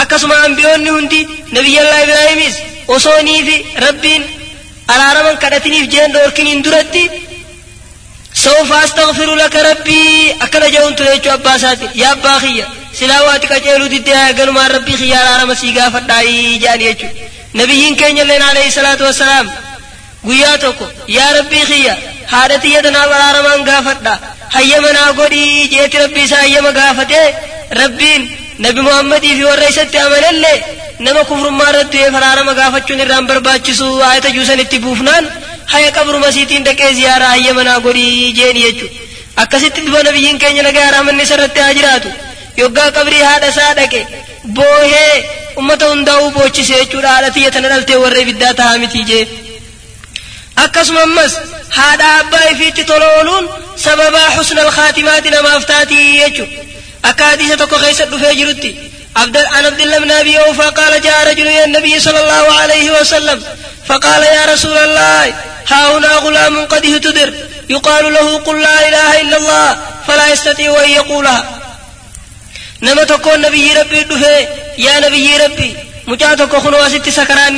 [0.00, 1.20] akkasuma ambiyoonni hundi
[1.56, 2.56] nabiyyallaa ibraahimis
[2.96, 4.22] osoonii fi rabbiin
[4.94, 7.04] araaraman kadhatiniif jeen dhoorkiniin duratti
[8.44, 12.66] سوف أستغفر لك ربي أكل جون تريتو أبا ساتي يا أبا خيا
[13.00, 17.08] سلاواتي كجيلو دي دي قالوا ما ربي خيا على مسيقا فدعي جاني يجو
[17.54, 19.50] نبيين كين يلين عليه الصلاة والسلام
[20.26, 21.94] guyyaa tokko yaa rabbii kiyya
[22.32, 24.14] haadha tiyya tanaaf araaramaan gaafadha
[24.56, 27.20] hayyama naa godhii jeeti rabbii isaa hayyama gaafate
[27.82, 28.22] rabbiin
[28.66, 30.56] nabi muhammadii fi warra isatti amanallee
[31.06, 35.24] nama kufrummaa irratti du'eef araarama gaafachuun irraan barbaachisu ayata juusan itti buufnaan
[35.72, 38.86] haya qabruma siitiin dhaqee ziyaaraa hayyama naa godhii jeeni jechu
[39.44, 42.10] akkasitti duba nabiyyiin keenya nagaa araamanni isarratti haa jiraatu
[42.62, 44.00] yoggaa qabrii haadha isaa dhaqe
[44.58, 45.14] boohee
[45.62, 49.22] ummata hundaa'uu boochise jechuudha haadha tiyya tana dhaltee warra ibiddaa tahaa miti jee
[50.58, 51.36] أكسم أمس
[51.74, 56.46] هذا أباي في تطلولون سببا حسن الخاتمات لما أفتاتي يجو
[57.04, 58.04] أكادي ستكو خيسة
[59.16, 63.42] عبد عن عبد الله بن أبي قال جاء رجل إلى النبي صلى الله عليه وسلم
[63.88, 65.34] فقال يا رسول الله
[65.68, 67.34] ها هنا غلام قد هتدر
[67.70, 69.78] يقال له قل لا إله إلا الله
[70.08, 71.60] فلا يستطيع أن يقولها
[72.82, 74.38] نما تكون نبي ربي دفع
[74.78, 75.76] يا نبي ربي
[76.06, 77.56] مجاتك خنوا ست سكران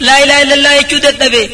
[0.00, 1.50] لا إله إلا الله يجودت نبي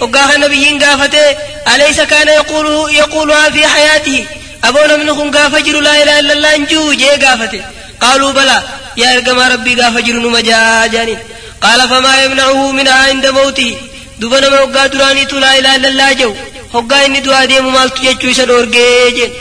[0.00, 4.28] hoggaa kana nabiyyiin gaafate alaysa kaana yaquuluhaa fi hayaatihi
[4.62, 7.58] aboo namni kun gaafa jiru laa ilaaha illallah hin jiru jee gaafate
[8.02, 8.62] qaaluu balaa
[8.96, 11.18] yaa ergamaa rabbii gaafa jiru numa jaa jaaniin
[11.64, 13.78] qaala famaa yamnacuhu minhaa inda mawtihi
[14.20, 16.36] duba nama hoggaa duraaniitu laa ilaaha illallah jehu
[16.72, 19.32] hoggaa inni du'aa deemu maaltu jechuu isa dhoorgee jeen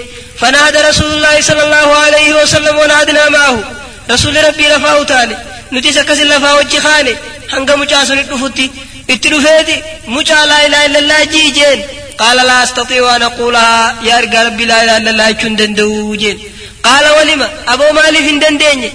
[0.41, 3.59] فنادى رسول الله صلى الله عليه وسلم ونادنا معه
[4.11, 5.37] رسول ربي لفاه تالي
[5.73, 7.15] نتي سكس لفاه وجي خاني
[7.53, 8.19] هنگا مچا سن
[9.08, 11.82] دفوتي اتلفيتي مچا لا اله الا الله جي جين
[12.18, 16.38] قال لا استطيع ان اقولها يا رجال ربي لا اله الا الله چون دندو جين
[16.84, 18.92] قال ولما ابو مالك دندني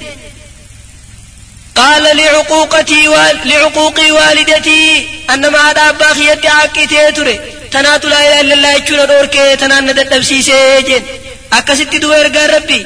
[1.76, 3.38] قال لعقوقتي وال...
[3.46, 7.40] لعقوقي والدتي انما هذا باخي يدي عقيتي تري
[7.72, 11.04] تنات لا اله الا الله چون دوركي تنان ندبسيسه جين
[11.52, 12.80] akkasitti duba ergaan rabbi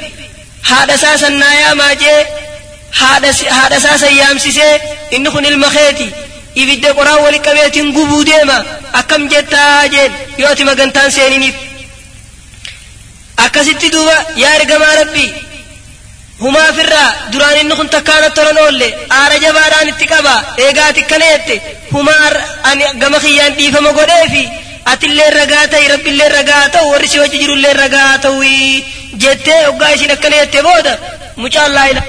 [0.69, 2.19] haadha isaa sannaa yaamaa jee
[2.99, 3.29] haadha
[3.77, 4.73] isaa san yaamsisee
[5.17, 6.07] inni kun ilma keeti
[6.62, 8.58] ibidda qoraan wali qabeetiin gubuu deema
[9.00, 11.56] akkam jettaa jeen yoo ati magantaan seeniniif
[13.44, 15.30] akkasitti duba yaa ergamaa rabbii
[16.40, 18.88] humaafirraa duraan inni kun takkaana tolan oolle
[19.18, 20.34] aara jabaadhaan itti qaba
[20.64, 21.54] eegaa ati akkana jette
[21.92, 22.30] humaa
[22.70, 24.42] ani gama kiyyaan dhiifama godheefi
[24.92, 28.42] atillee ragaa ta'i rabbillee ragaa ta'u warri si wajji jirullee ragaa ta'u
[29.24, 30.92] jettee hoggaa isin akkana jette booda
[31.42, 32.06] mucaan laa ilaha